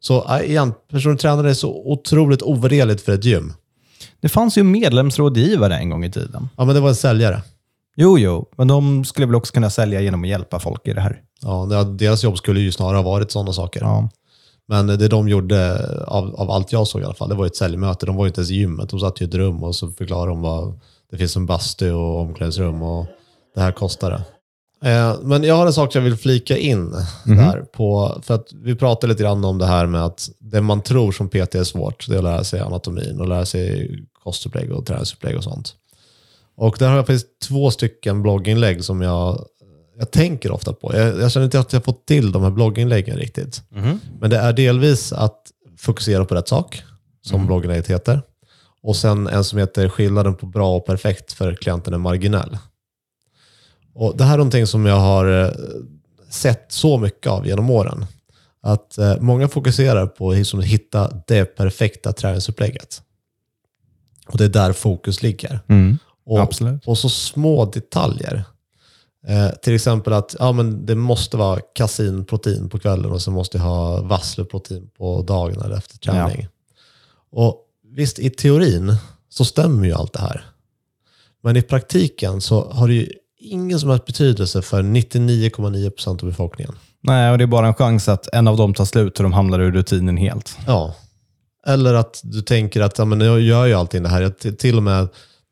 Så 0.00 0.40
igen, 0.42 0.72
personlig 0.90 1.20
tränare 1.20 1.50
är 1.50 1.54
så 1.54 1.92
otroligt 1.92 2.42
ovärderligt 2.42 3.00
för 3.00 3.12
ett 3.12 3.24
gym. 3.24 3.52
Det 4.20 4.28
fanns 4.28 4.58
ju 4.58 4.62
medlemsrådgivare 4.62 5.76
en 5.76 5.90
gång 5.90 6.04
i 6.04 6.10
tiden. 6.10 6.48
Ja, 6.56 6.64
men 6.64 6.74
det 6.74 6.80
var 6.80 6.88
en 6.88 6.94
säljare. 6.94 7.42
Jo, 8.02 8.18
jo, 8.18 8.48
men 8.56 8.68
de 8.68 9.04
skulle 9.04 9.26
väl 9.26 9.36
också 9.36 9.52
kunna 9.52 9.70
sälja 9.70 10.00
genom 10.00 10.22
att 10.22 10.28
hjälpa 10.28 10.58
folk 10.58 10.88
i 10.88 10.92
det 10.92 11.00
här. 11.00 11.22
Ja, 11.42 11.84
deras 11.84 12.24
jobb 12.24 12.38
skulle 12.38 12.60
ju 12.60 12.72
snarare 12.72 12.96
ha 12.96 13.02
varit 13.02 13.30
sådana 13.30 13.52
saker. 13.52 13.80
Ja. 13.80 14.08
Men 14.68 14.86
det 14.86 15.08
de 15.08 15.28
gjorde, 15.28 15.86
av, 16.06 16.34
av 16.34 16.50
allt 16.50 16.72
jag 16.72 16.86
såg 16.86 17.00
i 17.00 17.04
alla 17.04 17.14
fall, 17.14 17.28
det 17.28 17.34
var 17.34 17.46
ett 17.46 17.56
säljmöte. 17.56 18.06
De 18.06 18.16
var 18.16 18.24
ju 18.24 18.28
inte 18.28 18.40
ens 18.40 18.50
i 18.50 18.54
gymmet. 18.54 18.88
De 18.88 19.00
satt 19.00 19.20
i 19.20 19.24
ett 19.24 19.34
rum 19.34 19.62
och 19.62 19.74
så 19.74 19.90
förklarade 19.90 20.30
de 20.30 20.40
vad 20.40 20.80
det 21.10 21.16
finns 21.16 21.36
en 21.36 21.46
bastu 21.46 21.92
och 21.92 22.20
omklädningsrum 22.20 22.82
och 22.82 23.06
det 23.54 23.60
här 23.60 23.72
kostar 23.72 24.10
det. 24.10 24.22
Eh, 24.90 25.14
men 25.22 25.44
jag 25.44 25.54
har 25.54 25.66
en 25.66 25.72
sak 25.72 25.94
jag 25.94 26.02
vill 26.02 26.16
flika 26.16 26.56
in 26.56 26.90
där. 27.24 27.60
På, 27.60 28.18
för 28.22 28.34
att 28.34 28.52
vi 28.52 28.74
pratade 28.74 29.12
lite 29.12 29.22
grann 29.22 29.44
om 29.44 29.58
det 29.58 29.66
här 29.66 29.86
med 29.86 30.04
att 30.04 30.28
det 30.38 30.60
man 30.60 30.82
tror 30.82 31.12
som 31.12 31.28
PT 31.28 31.54
är 31.54 31.64
svårt, 31.64 32.06
det 32.08 32.14
är 32.14 32.18
att 32.18 32.24
lära 32.24 32.44
sig 32.44 32.60
anatomin 32.60 33.20
och 33.20 33.28
lära 33.28 33.46
sig 33.46 33.90
kostupplägg 34.24 34.72
och 34.72 34.86
träningsupplägg 34.86 35.36
och 35.36 35.44
sånt. 35.44 35.74
Och 36.60 36.76
där 36.78 36.88
har 36.88 36.96
jag 36.96 37.06
faktiskt 37.06 37.40
två 37.42 37.70
stycken 37.70 38.22
blogginlägg 38.22 38.84
som 38.84 39.02
jag, 39.02 39.46
jag 39.98 40.10
tänker 40.10 40.50
ofta 40.52 40.72
på. 40.72 40.96
Jag, 40.96 41.20
jag 41.20 41.32
känner 41.32 41.44
inte 41.44 41.60
att 41.60 41.72
jag 41.72 41.84
fått 41.84 42.06
till 42.06 42.32
de 42.32 42.42
här 42.42 42.50
blogginläggen 42.50 43.16
riktigt. 43.16 43.62
Men 44.20 44.30
det 44.30 44.36
är 44.36 44.52
delvis 44.52 45.12
att 45.12 45.42
fokusera 45.78 46.24
på 46.24 46.34
rätt 46.34 46.48
sak, 46.48 46.82
som 47.22 47.46
blogginlägget 47.46 47.86
heter. 47.86 48.22
Och 48.82 48.96
sen 48.96 49.26
en 49.26 49.44
som 49.44 49.58
heter 49.58 49.88
skillnaden 49.88 50.34
på 50.34 50.46
bra 50.46 50.76
och 50.76 50.86
perfekt 50.86 51.32
för 51.32 51.54
klienten 51.54 51.94
är 51.94 51.98
marginell. 51.98 52.58
Och 53.94 54.16
det 54.16 54.24
här 54.24 54.32
är 54.32 54.38
någonting 54.38 54.66
som 54.66 54.86
jag 54.86 55.00
har 55.00 55.44
eh, 55.44 55.50
sett 56.30 56.66
så 56.68 56.98
mycket 56.98 57.26
av 57.26 57.46
genom 57.46 57.70
åren. 57.70 58.06
att 58.62 58.98
eh, 58.98 59.16
många 59.20 59.48
fokuserar 59.48 60.06
på 60.06 60.32
liksom, 60.32 60.60
att 60.60 60.66
hitta 60.66 61.22
det 61.26 61.44
perfekta 61.44 62.12
träningsupplägget. 62.12 63.02
Och 64.28 64.38
det 64.38 64.44
är 64.44 64.48
där 64.48 64.72
fokus 64.72 65.22
ligger. 65.22 65.60
Mm. 65.68 65.98
Och, 66.30 66.40
Absolut. 66.40 66.86
och 66.86 66.98
så 66.98 67.08
små 67.08 67.64
detaljer. 67.64 68.44
Eh, 69.26 69.50
till 69.50 69.74
exempel 69.74 70.12
att 70.12 70.36
ja, 70.38 70.52
men 70.52 70.86
det 70.86 70.94
måste 70.94 71.36
vara 71.36 71.60
kasinprotein 71.60 72.68
på 72.68 72.78
kvällen 72.78 73.12
och 73.12 73.22
så 73.22 73.30
måste 73.30 73.58
jag 73.58 73.64
ha 73.64 74.02
vassleprotein 74.02 74.90
på 74.98 75.22
dagen 75.22 75.60
eller 75.60 75.76
efter 75.76 75.98
träning. 75.98 76.48
Och 77.32 77.56
visst, 77.94 78.18
i 78.18 78.30
teorin 78.30 78.96
så 79.28 79.44
stämmer 79.44 79.86
ju 79.86 79.92
allt 79.92 80.12
det 80.12 80.20
här. 80.20 80.44
Men 81.42 81.56
i 81.56 81.62
praktiken 81.62 82.40
så 82.40 82.70
har 82.70 82.88
det 82.88 82.94
ju 82.94 83.12
ingen 83.38 83.80
som 83.80 83.90
helst 83.90 84.06
betydelse 84.06 84.62
för 84.62 84.82
99,9% 84.82 86.08
av 86.08 86.16
befolkningen. 86.16 86.74
Nej, 87.00 87.30
och 87.30 87.38
det 87.38 87.44
är 87.44 87.46
bara 87.46 87.66
en 87.66 87.74
chans 87.74 88.08
att 88.08 88.28
en 88.32 88.48
av 88.48 88.56
dem 88.56 88.74
tar 88.74 88.84
slut 88.84 89.18
och 89.18 89.22
de 89.22 89.32
hamnar 89.32 89.60
ur 89.60 89.72
rutinen 89.72 90.16
helt. 90.16 90.58
Ja. 90.66 90.94
Eller 91.66 91.94
att 91.94 92.20
du 92.24 92.42
tänker 92.42 92.80
att 92.80 92.98
ja, 92.98 93.04
men 93.04 93.20
jag 93.20 93.40
gör 93.40 93.66
ju 93.66 93.74
allting 93.74 94.02
det 94.02 94.08
här. 94.08 94.22
Jag 94.22 94.58
till 94.58 94.76
och 94.76 94.82
med 94.82 95.08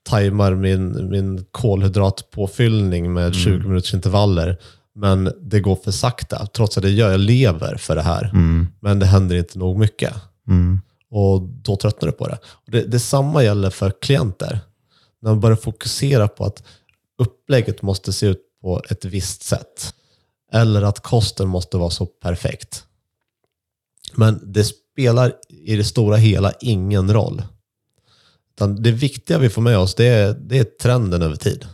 tajmar 0.08 0.54
min, 0.54 1.10
min 1.10 1.44
kolhydratpåfyllning 1.50 3.12
med 3.12 3.34
20 3.34 3.68
minuters 3.68 3.94
intervaller. 3.94 4.56
Men 4.94 5.32
det 5.40 5.60
går 5.60 5.76
för 5.76 5.90
sakta, 5.90 6.46
trots 6.46 6.76
att 6.76 6.82
det 6.82 6.90
gör, 6.90 7.10
jag 7.10 7.20
lever 7.20 7.76
för 7.76 7.96
det 7.96 8.02
här. 8.02 8.30
Men 8.80 8.98
det 8.98 9.06
händer 9.06 9.36
inte 9.36 9.58
nog 9.58 9.78
mycket. 9.78 10.14
Och 11.10 11.42
då 11.42 11.76
tröttnar 11.76 12.06
du 12.06 12.12
på 12.12 12.28
det. 12.28 12.38
Och 12.44 12.70
det. 12.70 12.82
Detsamma 12.82 13.42
gäller 13.44 13.70
för 13.70 13.92
klienter. 14.02 14.60
När 15.22 15.30
man 15.30 15.40
börjar 15.40 15.56
fokusera 15.56 16.28
på 16.28 16.44
att 16.44 16.62
upplägget 17.18 17.82
måste 17.82 18.12
se 18.12 18.26
ut 18.26 18.40
på 18.62 18.82
ett 18.90 19.04
visst 19.04 19.42
sätt. 19.42 19.94
Eller 20.52 20.82
att 20.82 21.00
kosten 21.00 21.48
måste 21.48 21.76
vara 21.76 21.90
så 21.90 22.06
perfekt. 22.06 22.84
Men 24.14 24.40
det 24.52 24.64
spelar 24.64 25.32
i 25.48 25.76
det 25.76 25.84
stora 25.84 26.16
hela 26.16 26.52
ingen 26.60 27.12
roll. 27.12 27.42
Det 28.66 28.90
viktiga 28.90 29.38
vi 29.38 29.48
får 29.48 29.62
med 29.62 29.78
oss 29.78 29.94
det 29.94 30.06
är, 30.06 30.34
det 30.34 30.58
är 30.58 30.64
trenden 30.64 31.22
över 31.22 31.36
tid. 31.36 31.66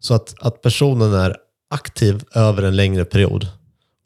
Så 0.00 0.14
att, 0.14 0.34
att 0.40 0.62
personen 0.62 1.14
är 1.14 1.36
aktiv 1.70 2.24
över 2.34 2.62
en 2.62 2.76
längre 2.76 3.04
period 3.04 3.48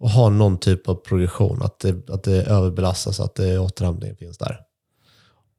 och 0.01 0.11
har 0.11 0.31
någon 0.31 0.59
typ 0.59 0.89
av 0.89 0.95
progression, 0.95 1.63
att 1.63 1.79
det, 1.79 2.11
att 2.11 2.23
det 2.23 2.43
överbelastas, 2.43 3.21
att 3.21 3.35
det 3.35 3.59
återhämtning 3.59 4.17
finns 4.17 4.39
där. 4.39 4.61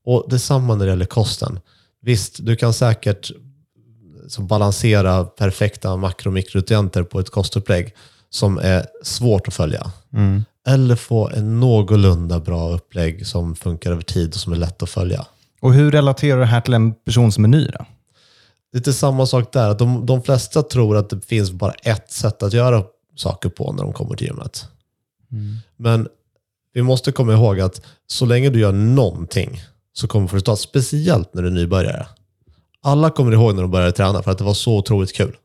Och 0.05 0.25
detsamma 0.29 0.75
när 0.75 0.85
det 0.85 0.91
gäller 0.91 1.05
kosten. 1.05 1.59
Visst, 2.01 2.45
du 2.45 2.55
kan 2.55 2.73
säkert 2.73 3.31
så 4.27 4.41
balansera 4.41 5.23
perfekta 5.25 5.97
makro 5.97 6.29
och 6.29 6.33
mikronutrienter 6.33 7.03
på 7.03 7.19
ett 7.19 7.29
kostupplägg 7.29 7.95
som 8.29 8.57
är 8.57 8.85
svårt 9.03 9.47
att 9.47 9.53
följa. 9.53 9.91
Eller 10.67 10.95
få 10.95 11.29
en 11.29 11.59
någorlunda 11.59 12.39
bra 12.39 12.73
upplägg 12.73 13.27
som 13.27 13.55
funkar 13.55 13.91
över 13.91 14.01
tid 14.01 14.29
och 14.29 14.39
som 14.39 14.53
är 14.53 14.57
lätt 14.57 14.83
att 14.83 14.89
följa. 14.89 15.25
Och 15.63 15.73
hur 15.73 15.91
relaterar 15.91 16.39
det 16.39 16.45
här 16.45 16.61
till 16.61 16.73
en 16.73 16.93
person 16.93 17.31
som 17.31 17.43
är 17.43 17.47
ny 17.47 17.65
då? 17.65 17.85
Lite 18.73 18.93
samma 18.93 19.25
sak 19.25 19.53
där. 19.53 19.75
De, 19.75 20.05
de 20.05 20.21
flesta 20.23 20.61
tror 20.63 20.97
att 20.97 21.09
det 21.09 21.25
finns 21.25 21.51
bara 21.51 21.71
ett 21.71 22.11
sätt 22.11 22.43
att 22.43 22.53
göra 22.53 22.83
saker 23.15 23.49
på 23.49 23.71
när 23.73 23.83
de 23.83 23.93
kommer 23.93 24.15
till 24.15 24.27
gymmet. 24.27 24.65
Men 25.77 26.07
vi 26.73 26.81
måste 26.81 27.11
komma 27.11 27.33
ihåg 27.33 27.59
att 27.59 27.81
så 28.07 28.25
länge 28.25 28.49
du 28.49 28.59
gör 28.59 28.71
någonting 28.71 29.61
så 29.93 30.07
kommer 30.07 30.25
du 30.25 30.29
få 30.29 30.35
resultat. 30.35 30.59
Speciellt 30.59 31.33
när 31.33 31.41
du 31.41 31.47
är 31.47 31.51
nybörjare. 31.51 32.07
Alla 32.81 33.09
kommer 33.09 33.31
ihåg 33.31 33.55
när 33.55 33.61
de 33.61 33.71
började 33.71 33.91
träna 33.91 34.23
för 34.23 34.31
att 34.31 34.37
det 34.37 34.43
var 34.43 34.53
så 34.53 34.77
otroligt 34.77 35.13
kul. 35.15 35.35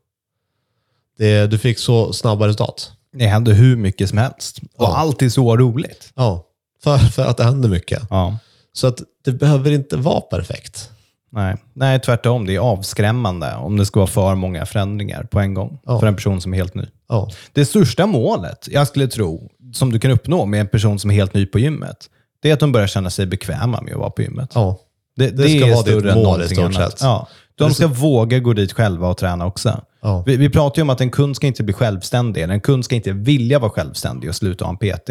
Det, 1.17 1.47
du 1.47 1.57
fick 1.57 1.79
så 1.79 2.13
snabba 2.13 2.47
resultat. 2.47 2.91
Det 3.13 3.25
händer 3.27 3.53
hur 3.53 3.75
mycket 3.75 4.09
som 4.09 4.17
helst. 4.17 4.57
Och 4.57 4.83
Ja. 4.85 4.95
allt 4.97 5.21
är 5.21 5.29
så 5.29 5.57
roligt. 5.57 6.11
Ja, 6.15 6.45
för, 6.83 6.97
för 6.97 7.25
att 7.25 7.37
det 7.37 7.43
händer 7.43 7.69
mycket. 7.69 8.01
Ja. 8.09 8.37
Så 8.79 8.87
att 8.87 9.01
det 9.25 9.31
behöver 9.31 9.71
inte 9.71 9.97
vara 9.97 10.21
perfekt. 10.21 10.89
Nej. 11.31 11.55
Nej, 11.73 11.99
tvärtom. 11.99 12.45
Det 12.45 12.55
är 12.55 12.59
avskrämmande 12.59 13.55
om 13.55 13.77
det 13.77 13.85
ska 13.85 13.99
vara 13.99 14.07
för 14.07 14.35
många 14.35 14.65
förändringar 14.65 15.23
på 15.23 15.39
en 15.39 15.53
gång 15.53 15.79
Ja. 15.85 15.99
för 15.99 16.07
en 16.07 16.15
person 16.15 16.41
som 16.41 16.53
är 16.53 16.57
helt 16.57 16.75
ny. 16.75 16.83
Ja, 17.09 17.29
Det 17.53 17.65
största 17.65 18.05
målet 18.05 18.67
jag 18.71 18.87
skulle 18.87 19.07
tro, 19.07 19.49
som 19.73 19.91
du 19.91 19.99
kan 19.99 20.11
uppnå 20.11 20.45
med 20.45 20.59
en 20.61 20.67
person 20.67 20.99
som 20.99 21.11
är 21.11 21.15
helt 21.15 21.33
ny 21.33 21.45
på 21.45 21.59
gymmet, 21.59 21.97
det 22.41 22.49
är 22.49 22.53
att 22.53 22.59
de 22.59 22.71
börjar 22.71 22.87
känna 22.87 23.09
sig 23.09 23.25
bekväma 23.25 23.81
med 23.81 23.93
att 23.93 23.99
vara 23.99 24.09
på 24.09 24.21
gymmet. 24.21 24.51
ja. 24.55 24.79
Det, 25.15 25.29
Det 25.29 25.43
ska 25.43 25.51
är 25.51 25.59
vara 25.61 25.69
ditt 25.83 25.93
större 25.93 26.11
än 26.11 26.17
mål 26.23 26.41
i 26.41 26.47
stort 26.47 26.73
sett. 26.75 27.01
Ja. 27.01 27.27
De 27.55 27.73
ska 27.73 27.87
våga 27.87 28.39
gå 28.39 28.53
dit 28.53 28.73
själva 28.73 29.07
och 29.07 29.17
träna 29.17 29.45
också. 29.45 29.81
Ja. 30.01 30.23
Vi, 30.25 30.37
vi 30.37 30.49
pratar 30.49 30.77
ju 30.77 30.81
om 30.81 30.89
att 30.89 31.01
en 31.01 31.09
kund 31.09 31.35
ska 31.35 31.47
inte 31.47 31.63
bli 31.63 31.73
självständig. 31.73 32.41
En 32.41 32.61
kund 32.61 32.85
ska 32.85 32.95
inte 32.95 33.11
vilja 33.11 33.59
vara 33.59 33.71
självständig 33.71 34.29
och 34.29 34.35
sluta 34.35 34.65
ha 34.65 34.69
en 34.71 34.77
PT. 34.77 35.09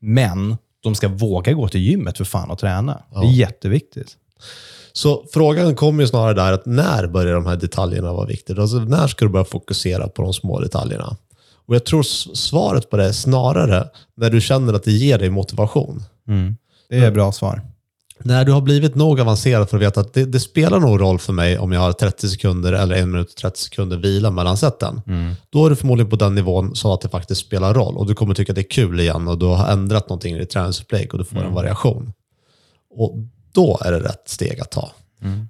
Men 0.00 0.56
de 0.82 0.94
ska 0.94 1.08
våga 1.08 1.52
gå 1.52 1.68
till 1.68 1.80
gymmet 1.80 2.16
för 2.16 2.24
fan 2.24 2.50
och 2.50 2.58
träna. 2.58 3.02
Det 3.10 3.26
är 3.26 3.32
jätteviktigt. 3.32 4.16
Så 4.92 5.24
frågan 5.32 5.74
kommer 5.74 6.02
ju 6.02 6.08
snarare 6.08 6.34
där 6.34 6.52
att 6.52 6.66
när 6.66 7.06
börjar 7.06 7.34
de 7.34 7.46
här 7.46 7.56
detaljerna 7.56 8.12
vara 8.12 8.26
viktiga? 8.26 8.60
Alltså 8.60 8.76
när 8.78 9.06
ska 9.06 9.24
du 9.24 9.30
börja 9.30 9.44
fokusera 9.44 10.08
på 10.08 10.22
de 10.22 10.32
små 10.32 10.60
detaljerna? 10.60 11.16
Och 11.66 11.74
jag 11.74 11.84
tror 11.84 12.02
svaret 12.34 12.90
på 12.90 12.96
det 12.96 13.04
är 13.04 13.12
snarare 13.12 13.88
när 14.16 14.30
du 14.30 14.40
känner 14.40 14.74
att 14.74 14.84
det 14.84 14.92
ger 14.92 15.18
dig 15.18 15.30
motivation. 15.30 16.02
Det 16.88 16.96
är 16.96 17.08
ett 17.08 17.14
bra 17.14 17.32
svar. 17.32 17.62
När 18.24 18.44
du 18.44 18.52
har 18.52 18.60
blivit 18.60 18.94
nog 18.94 19.20
avancerad 19.20 19.70
för 19.70 19.76
att 19.76 19.82
veta 19.82 20.00
att 20.00 20.12
det, 20.12 20.24
det 20.24 20.40
spelar 20.40 20.80
nog 20.80 21.00
roll 21.00 21.18
för 21.18 21.32
mig 21.32 21.58
om 21.58 21.72
jag 21.72 21.80
har 21.80 21.92
30 21.92 22.28
sekunder 22.28 22.72
eller 22.72 22.96
1 22.96 23.08
minut 23.08 23.30
och 23.30 23.36
30 23.36 23.60
sekunder 23.60 23.96
vila 23.96 24.30
mellan 24.30 24.56
sätten. 24.56 25.00
Då 25.50 25.66
är 25.66 25.70
du 25.70 25.76
förmodligen 25.76 26.10
på 26.10 26.16
den 26.16 26.34
nivån 26.34 26.76
så 26.76 26.92
att 26.92 27.00
det 27.00 27.08
faktiskt 27.08 27.40
spelar 27.40 27.74
roll 27.74 27.96
och 27.96 28.06
du 28.06 28.14
kommer 28.14 28.34
tycka 28.34 28.52
att 28.52 28.56
det 28.56 28.60
är 28.60 28.70
kul 28.70 29.00
igen 29.00 29.28
och 29.28 29.38
du 29.38 29.46
har 29.46 29.68
ändrat 29.68 30.08
någonting 30.08 30.34
i 30.34 30.38
ditt 30.38 30.50
träningsupplägg 30.50 31.12
och 31.12 31.18
du 31.18 31.24
får 31.24 31.36
en 31.36 31.54
variation. 31.54 32.12
Och 32.94 33.16
då 33.52 33.78
är 33.80 33.92
det 33.92 34.00
rätt 34.00 34.22
steg 34.26 34.60
att 34.60 34.70
ta. 34.70 34.90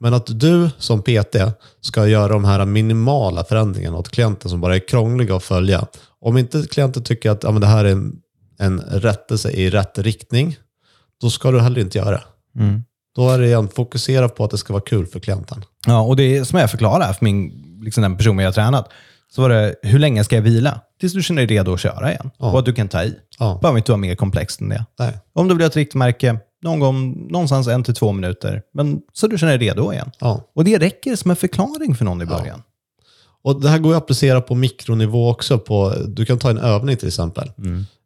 Men 0.01 0.15
att 0.15 0.41
du 0.41 0.71
som 0.79 1.03
PT 1.03 1.37
ska 1.81 2.07
göra 2.07 2.33
de 2.33 2.45
här 2.45 2.65
minimala 2.65 3.45
förändringarna 3.45 3.99
åt 3.99 4.09
klienten 4.09 4.51
som 4.51 4.61
bara 4.61 4.75
är 4.75 4.89
krångliga 4.89 5.37
att 5.37 5.43
följa. 5.43 5.87
Om 6.21 6.39
inte 6.39 6.63
klienten 6.71 7.03
tycker 7.03 7.31
att 7.31 7.43
ja, 7.43 7.51
men 7.51 7.61
det 7.61 7.67
här 7.67 7.85
är 7.85 7.93
en, 7.93 8.17
en 8.59 8.81
rättelse 8.81 9.51
i 9.51 9.71
rätt 9.71 9.99
riktning, 9.99 10.57
då 11.21 11.31
ska 11.31 11.51
du 11.51 11.61
heller 11.61 11.81
inte 11.81 11.99
göra 11.99 12.11
det. 12.11 12.23
Då 13.17 13.31
är 13.31 13.39
det 13.39 13.47
igen, 13.47 13.69
fokusera 13.69 14.29
på 14.29 14.45
att 14.45 14.51
det 14.51 14.59
ska 14.59 14.73
vara 14.73 14.83
kul 14.83 15.07
för 15.07 15.21
klienten. 15.21 15.65
Ja, 15.87 16.01
och 16.01 16.17
det 16.17 16.37
är 16.37 16.45
som 16.45 16.59
jag 16.59 16.71
förklarade 16.71 17.15
för 17.15 17.25
min, 17.25 17.53
liksom 17.83 18.03
den 18.03 18.17
personen 18.17 18.39
jag 18.39 18.47
har 18.47 18.53
tränat, 18.53 18.89
så 19.33 19.43
var 19.43 19.49
det, 19.49 19.75
hur 19.83 19.99
länge 19.99 20.25
ska 20.25 20.37
jag 20.37 20.43
vila? 20.43 20.81
Tills 21.01 21.13
du 21.13 21.23
känner 21.23 21.47
dig 21.47 21.57
redo 21.57 21.75
att 21.75 21.81
köra 21.81 22.13
igen. 22.13 22.31
Och 22.39 22.59
att 22.59 22.65
du 22.65 22.73
kan 22.73 22.89
ta 22.89 23.03
i. 23.05 23.15
Ja. 23.39 23.59
behöver 23.63 23.79
inte 23.79 23.93
vara 23.93 24.01
mer 24.01 24.15
komplext 24.15 24.61
än 24.61 24.69
det. 24.69 24.85
Nej. 24.99 25.19
Om 25.33 25.49
du 25.49 25.55
vill 25.55 25.63
ha 25.63 25.67
ett 25.67 25.77
riktmärke, 25.77 26.39
någon 26.63 26.81
gång, 26.81 27.27
någonstans 27.31 27.69
en 27.69 27.85
till 27.85 27.95
två 27.95 28.13
minuter. 28.13 28.63
Men 28.75 29.01
så 29.13 29.27
du 29.27 29.39
känner 29.39 29.59
dig 29.59 29.69
redo 29.69 29.93
igen. 29.93 30.11
Ja. 30.19 30.51
Och 30.55 30.65
det 30.65 30.79
räcker 30.79 31.17
som 31.17 31.31
en 31.31 31.37
förklaring 31.37 31.95
för 31.95 32.05
någon 32.05 32.23
i 32.23 32.27
början. 32.27 32.63
Och 33.43 33.61
det 33.61 33.69
här 33.69 33.79
går 33.79 33.91
att 33.91 34.03
applicera 34.03 34.41
på 34.41 34.55
mikronivå 34.55 35.31
också. 35.31 35.59
På, 35.59 35.95
du 36.09 36.25
kan 36.25 36.39
ta 36.39 36.51
en 36.51 36.59
övning 36.59 36.97
till 36.97 37.09
exempel. 37.09 37.53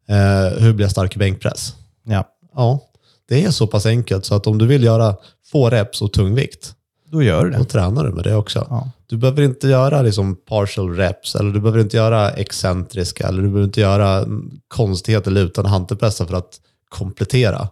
Eh, 0.08 0.62
hur 0.62 0.72
blir 0.72 0.84
jag 0.84 0.90
stark 0.90 1.16
i 1.16 1.18
bänkpress? 1.18 1.74
Ja. 2.04 2.24
Ja, 2.54 2.80
det 3.28 3.44
är 3.44 3.50
så 3.50 3.66
pass 3.66 3.86
enkelt 3.86 4.24
så 4.24 4.34
att 4.34 4.46
om 4.46 4.58
du 4.58 4.66
vill 4.66 4.84
göra 4.84 5.16
få 5.52 5.70
reps 5.70 6.02
och 6.02 6.12
tung 6.12 6.34
vikt, 6.34 6.74
Då 7.10 7.22
gör 7.22 7.44
du 7.44 7.50
då 7.50 7.58
det. 7.58 7.64
tränar 7.64 8.04
du 8.04 8.10
med 8.12 8.24
det 8.24 8.34
också. 8.36 8.66
Ja. 8.70 8.90
Du 9.06 9.16
behöver 9.16 9.42
inte 9.42 9.68
göra 9.68 10.02
liksom 10.02 10.36
partial 10.36 10.96
reps, 10.96 11.34
eller 11.34 11.50
du 11.52 11.60
behöver 11.60 11.80
inte 11.80 11.96
göra 11.96 12.30
excentriska, 12.30 13.28
eller 13.28 13.42
du 13.42 13.48
behöver 13.48 13.64
inte 13.64 13.80
göra 13.80 14.24
konstigheter 14.68 15.30
eller 15.30 15.44
utan 15.44 15.66
handpressar 15.66 16.26
för 16.26 16.36
att 16.36 16.60
komplettera. 16.88 17.68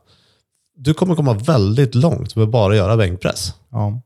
Du 0.77 0.95
kommer 0.95 1.15
komma 1.15 1.33
väldigt 1.35 1.95
långt 1.95 2.37
med 2.37 2.49
bara 2.49 2.77
göra 2.77 2.97
bänkpress. 2.97 3.55
Ja. 3.71 4.01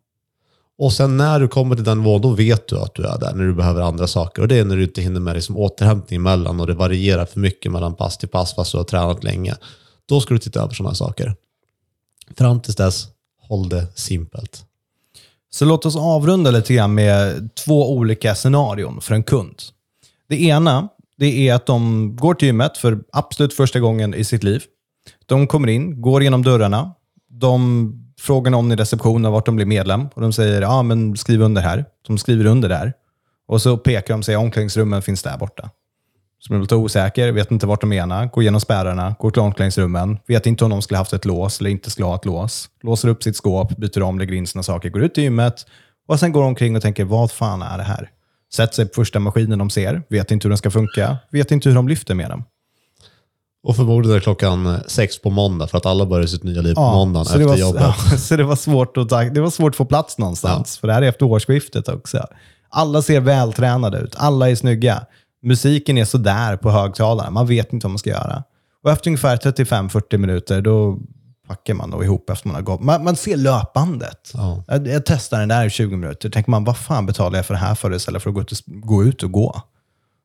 Och 0.79 0.93
sen 0.93 1.17
när 1.17 1.41
du 1.41 1.49
kommer 1.49 1.75
till 1.75 1.85
den 1.85 1.99
nivån, 1.99 2.23
då 2.23 2.31
vet 2.31 2.69
du 2.69 2.79
att 2.79 2.95
du 2.95 3.03
är 3.03 3.19
där 3.19 3.35
när 3.35 3.45
du 3.45 3.55
behöver 3.55 3.83
andra 3.83 4.07
saker. 4.07 4.43
Och 4.43 4.49
det 4.49 4.59
är 4.59 4.65
när 4.65 4.77
du 4.77 4.83
inte 4.83 5.01
hinner 5.01 5.21
med 5.21 5.35
liksom 5.35 5.57
återhämtning 5.57 6.17
emellan 6.17 6.61
och 6.61 6.67
det 6.67 6.75
varierar 6.75 7.27
för 7.27 7.41
mycket 7.41 7.73
mellan 7.73 7.95
pass 7.95 8.19
till 8.19 8.29
pass 8.29 8.55
fast 8.55 8.73
du 8.73 8.79
har 8.79 8.85
tränat 8.85 9.25
länge. 9.25 9.55
Då 10.09 10.21
ska 10.21 10.35
du 10.35 10.39
titta 10.39 10.63
över 10.63 10.75
sådana 10.75 10.95
saker. 10.95 11.35
Fram 12.37 12.61
tills 12.61 12.77
dess, 12.77 13.07
håll 13.49 13.69
det 13.69 13.87
simpelt. 13.95 14.65
Så 15.51 15.65
låt 15.65 15.87
oss 15.87 15.97
avrunda 15.97 16.51
lite 16.51 16.75
grann 16.75 16.95
med 16.95 17.49
två 17.55 17.93
olika 17.93 18.35
scenarion 18.35 19.01
för 19.01 19.15
en 19.15 19.23
kund. 19.23 19.63
Det 20.29 20.43
ena 20.43 20.89
det 21.17 21.49
är 21.49 21.55
att 21.55 21.67
de 21.67 22.11
går 22.17 22.35
till 22.35 22.47
gymmet 22.47 22.79
för 22.79 22.99
absolut 23.13 23.55
första 23.55 23.81
gången 23.81 24.15
i 24.15 24.25
sitt 24.25 24.43
liv. 24.43 24.63
De 25.27 25.47
kommer 25.47 25.69
in, 25.69 26.01
går 26.03 26.23
genom 26.23 26.43
dörrarna. 26.43 26.95
De 27.31 27.93
frågar 28.19 28.51
någon 28.51 28.73
i 28.73 28.77
receptionen 28.77 29.33
vart 29.33 29.47
de 29.47 29.57
blir 29.57 29.67
medlem 29.67 30.09
och 30.15 30.21
de 30.23 30.33
säger 30.33 30.63
ja 30.63 30.83
men 30.83 31.17
skriv 31.17 31.43
under 31.43 31.63
här. 31.63 31.85
De 32.07 32.19
skriver 32.19 32.45
under 32.45 32.69
där. 32.69 32.93
Och 33.49 33.63
så 33.63 33.77
pekar 33.77 34.15
de 34.15 34.19
och 34.19 34.25
säger 34.25 34.39
omklädningsrummen 34.39 35.03
finns 35.03 35.23
där 35.23 35.39
borta. 35.39 35.71
Blir 36.49 36.59
de 36.59 36.63
lite 36.63 36.75
osäker, 36.75 37.33
vet 37.33 37.51
inte 37.51 37.67
vart 37.67 37.81
de 37.81 37.87
menar, 37.87 38.27
går 38.27 38.43
igenom 38.43 38.61
spärrarna, 38.61 39.15
går 39.19 39.31
till 39.31 39.43
omklädningsrummen, 39.43 40.19
vet 40.27 40.47
inte 40.47 40.65
om 40.65 40.71
de 40.71 40.83
skulle 40.83 40.99
haft 40.99 41.13
ett 41.13 41.25
lås 41.25 41.61
eller 41.61 41.71
inte 41.71 41.91
skulle 41.91 42.07
ha 42.07 42.15
ett 42.15 42.25
lås. 42.25 42.69
Låser 42.83 43.09
upp 43.09 43.23
sitt 43.23 43.37
skåp, 43.37 43.77
byter 43.77 44.03
om, 44.03 44.19
lägger 44.19 44.35
in 44.35 44.47
sina 44.47 44.63
saker, 44.63 44.91
går 44.91 45.03
ut 45.03 45.15
till 45.15 45.25
gymmet 45.25 45.67
och 46.09 46.21
sen 46.21 46.33
går 46.33 46.41
de 46.41 46.47
omkring 46.47 46.77
och 46.77 46.83
tänker, 46.83 47.05
vad 47.05 47.31
fan 47.31 47.63
är 47.63 47.79
det 47.79 47.85
här? 47.85 48.11
Sätter 48.55 48.75
sig 48.75 48.87
på 48.87 48.95
första 48.95 49.19
maskinen 49.19 49.59
de 49.59 49.71
ser, 49.71 50.03
vet 50.09 50.31
inte 50.31 50.45
hur 50.45 50.51
den 50.51 50.59
ska 50.59 50.71
funka, 50.71 51.17
vet 51.31 51.51
inte 51.51 51.69
hur 51.69 51.77
de 51.77 51.89
lyfter 51.89 52.15
med 52.15 52.31
den. 52.31 52.43
Och 53.63 53.77
förmodligen 53.77 54.11
är 54.11 54.15
det 54.21 54.25
klockan 54.25 54.79
sex 54.87 55.23
på 55.23 55.31
måndag 55.31 55.67
för 55.67 55.79
att 55.79 55.87
alla 55.87 56.07
börjar 56.07 56.27
sitt 56.27 56.43
nya 56.43 56.61
liv 56.61 56.75
på 56.75 56.81
måndagen 56.81 57.27
så 57.27 57.39
det 57.39 57.45
efter 57.45 57.49
var, 57.49 57.57
jobbet. 57.57 57.83
ja, 58.11 58.17
så 58.19 58.37
det 58.37 58.45
var 58.45 58.57
svårt 58.57 58.97
att, 58.97 59.09
det 59.09 59.41
var 59.41 59.51
svårt 59.51 59.73
att 59.73 59.77
få 59.77 59.85
plats 59.85 60.19
någonstans. 60.19 60.79
För 60.79 60.87
det 60.89 60.95
här 60.95 61.03
är 61.03 61.09
efter 61.09 61.27
årsskiftet 61.27 61.89
också. 61.89 62.27
Alla 62.69 63.03
ser 63.03 63.21
vältränade 63.21 63.99
ut. 63.99 64.15
Alla 64.17 64.51
är 64.51 64.55
snygga. 64.55 65.07
Musiken 65.43 65.99
är 65.99 66.05
sådär 66.05 66.57
på 66.57 66.71
högtalarna. 66.71 67.31
Man 67.31 67.47
vet 67.47 67.73
inte 67.73 67.87
vad 67.87 67.91
man 67.91 67.99
ska 67.99 68.11
göra. 68.11 68.45
Och 68.83 68.91
efter 68.91 69.11
ungefär 69.11 69.37
35-40 69.37 70.19
minuter, 70.19 70.61
då 70.61 70.99
packar 71.49 71.75
man 71.75 71.91
då 71.91 72.05
ihop 72.05 72.31
efter 72.31 72.49
man 72.49 72.55
har 72.55 72.63
gått. 72.63 72.81
Man, 72.81 73.05
man 73.05 73.17
ser 73.17 73.37
löpbandet. 73.37 74.31
Ja. 74.35 74.65
Jag, 74.69 74.87
jag 74.87 75.07
testar 75.07 75.41
den 75.41 75.49
där 75.49 75.67
i 75.67 75.71
20 75.71 75.97
minuter. 75.97 76.31
Tänker 76.31 76.51
man, 76.51 76.65
vad 76.65 76.77
fan 76.77 77.07
betalar 77.07 77.39
jag 77.39 77.47
för 77.47 77.55
det 77.55 77.61
här 77.61 77.75
för 77.75 77.95
istället 77.95 78.23
för 78.23 78.31
att 78.31 78.35
gå 78.35 78.41
ut, 78.41 78.53
och, 78.53 78.59
gå 78.67 79.05
ut 79.05 79.23
och 79.23 79.33
gå? 79.33 79.63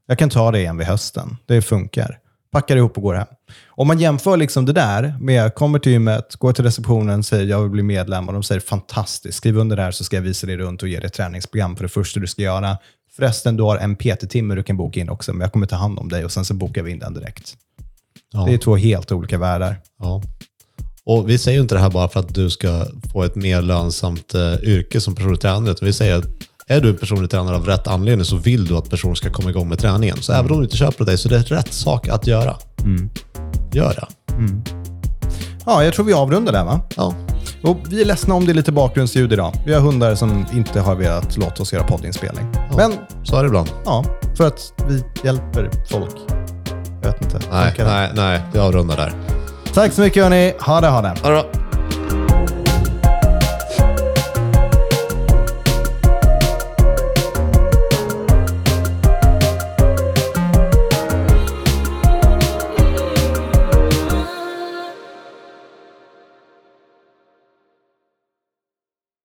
Jag 0.07 0.17
kan 0.19 0.29
ta 0.29 0.51
det 0.51 0.59
igen 0.59 0.77
vid 0.77 0.87
hösten. 0.87 1.37
Det 1.45 1.61
funkar. 1.61 2.19
Packar 2.51 2.77
ihop 2.77 2.97
och 2.97 3.03
går 3.03 3.13
hem. 3.13 3.27
Om 3.67 3.87
man 3.87 3.99
jämför 3.99 4.37
liksom 4.37 4.65
det 4.65 4.73
där 4.73 5.15
med, 5.19 5.35
jag 5.35 5.55
kommer 5.55 5.79
till 5.79 5.91
gymmet, 5.91 6.35
går 6.35 6.53
till 6.53 6.63
receptionen, 6.63 7.23
säger 7.23 7.45
jag 7.45 7.61
vill 7.61 7.71
bli 7.71 7.83
medlem 7.83 8.27
och 8.27 8.33
de 8.33 8.43
säger 8.43 8.61
fantastiskt, 8.61 9.37
skriv 9.37 9.57
under 9.57 9.75
det 9.75 9.81
här 9.81 9.91
så 9.91 10.03
ska 10.03 10.15
jag 10.15 10.23
visa 10.23 10.47
dig 10.47 10.57
runt 10.57 10.83
och 10.83 10.89
ge 10.89 10.97
dig 10.97 11.05
ett 11.07 11.13
träningsprogram 11.13 11.75
för 11.75 11.83
det 11.83 11.89
första 11.89 12.19
du 12.19 12.27
ska 12.27 12.41
göra. 12.41 12.77
Förresten, 13.15 13.57
du 13.57 13.63
har 13.63 13.77
en 13.77 13.95
PT-timme 13.95 14.55
du 14.55 14.63
kan 14.63 14.77
boka 14.77 14.99
in 14.99 15.09
också, 15.09 15.33
men 15.33 15.41
jag 15.41 15.51
kommer 15.51 15.65
ta 15.65 15.75
hand 15.75 15.99
om 15.99 16.09
dig 16.09 16.25
och 16.25 16.31
sen 16.31 16.45
så 16.45 16.53
bokar 16.53 16.83
vi 16.83 16.91
in 16.91 16.99
den 16.99 17.13
direkt. 17.13 17.57
Ja. 18.33 18.45
Det 18.45 18.53
är 18.53 18.57
två 18.57 18.75
helt 18.75 19.11
olika 19.11 19.37
världar. 19.37 19.75
Ja. 19.99 20.21
Och 21.05 21.29
vi 21.29 21.37
säger 21.37 21.57
ju 21.57 21.61
inte 21.61 21.75
det 21.75 21.81
här 21.81 21.89
bara 21.89 22.07
för 22.07 22.19
att 22.19 22.35
du 22.35 22.49
ska 22.49 22.85
få 23.11 23.23
ett 23.23 23.35
mer 23.35 23.61
lönsamt 23.61 24.33
eh, 24.33 24.53
yrke 24.63 25.01
som 25.01 25.15
personlig 25.15 25.41
tränare. 25.41 25.71
Utan 25.71 25.85
vi 25.85 25.93
säger 25.93 26.17
att 26.17 26.25
är 26.67 26.81
du 26.81 26.89
en 26.89 26.97
personlig 26.97 27.29
tränare 27.29 27.55
av 27.55 27.65
rätt 27.65 27.87
anledning 27.87 28.25
så 28.25 28.35
vill 28.35 28.65
du 28.65 28.77
att 28.77 28.89
personen 28.89 29.15
ska 29.15 29.29
komma 29.29 29.49
igång 29.49 29.69
med 29.69 29.79
träningen. 29.79 30.17
Så 30.21 30.33
även 30.33 30.51
om 30.51 30.57
du 30.57 30.63
inte 30.63 30.77
köper 30.77 31.05
dig 31.05 31.17
så 31.17 31.29
är 31.29 31.31
det 31.31 31.55
rätt 31.55 31.73
sak 31.73 32.07
att 32.07 32.27
göra. 32.27 32.55
Gör 33.73 33.93
det. 33.93 34.07
Ja, 35.65 35.83
jag 35.83 35.93
tror 35.93 36.05
vi 36.05 36.13
avrundar 36.13 36.53
där 36.53 36.63
va? 36.63 36.81
Ja. 36.95 37.15
Och 37.63 37.77
vi 37.89 38.01
är 38.01 38.05
ledsna 38.05 38.33
om 38.33 38.45
det 38.45 38.51
är 38.51 38.53
lite 38.53 38.71
bakgrundsljud 38.71 39.33
idag. 39.33 39.53
Vi 39.65 39.73
har 39.73 39.81
hundar 39.81 40.15
som 40.15 40.45
inte 40.53 40.79
har 40.79 40.95
velat 40.95 41.37
låta 41.37 41.63
oss 41.63 41.73
göra 41.73 41.83
poddinspelning. 41.83 42.45
Men 42.77 42.93
Så 43.23 43.35
är 43.37 43.41
det 43.41 43.47
ibland. 43.47 43.69
ja, 43.85 44.03
för 44.37 44.47
att 44.47 44.73
vi 44.87 45.03
hjälper 45.23 45.69
folk. 45.89 46.15
Jag 47.01 47.11
vet 47.11 47.21
inte. 47.21 47.39
Nej, 47.51 47.73
nej, 47.77 48.09
nej. 48.15 48.41
Vi 48.53 48.59
avrundar 48.59 48.97
där. 48.97 49.13
Tack 49.73 49.93
så 49.93 50.01
mycket 50.01 50.23
hörni. 50.23 50.53
Ha 50.61 50.81
det, 50.81 50.87
ha 50.87 51.01
det. 51.01 51.07
Ha 51.07 51.29
det 51.29 51.43
bra. 51.51 51.60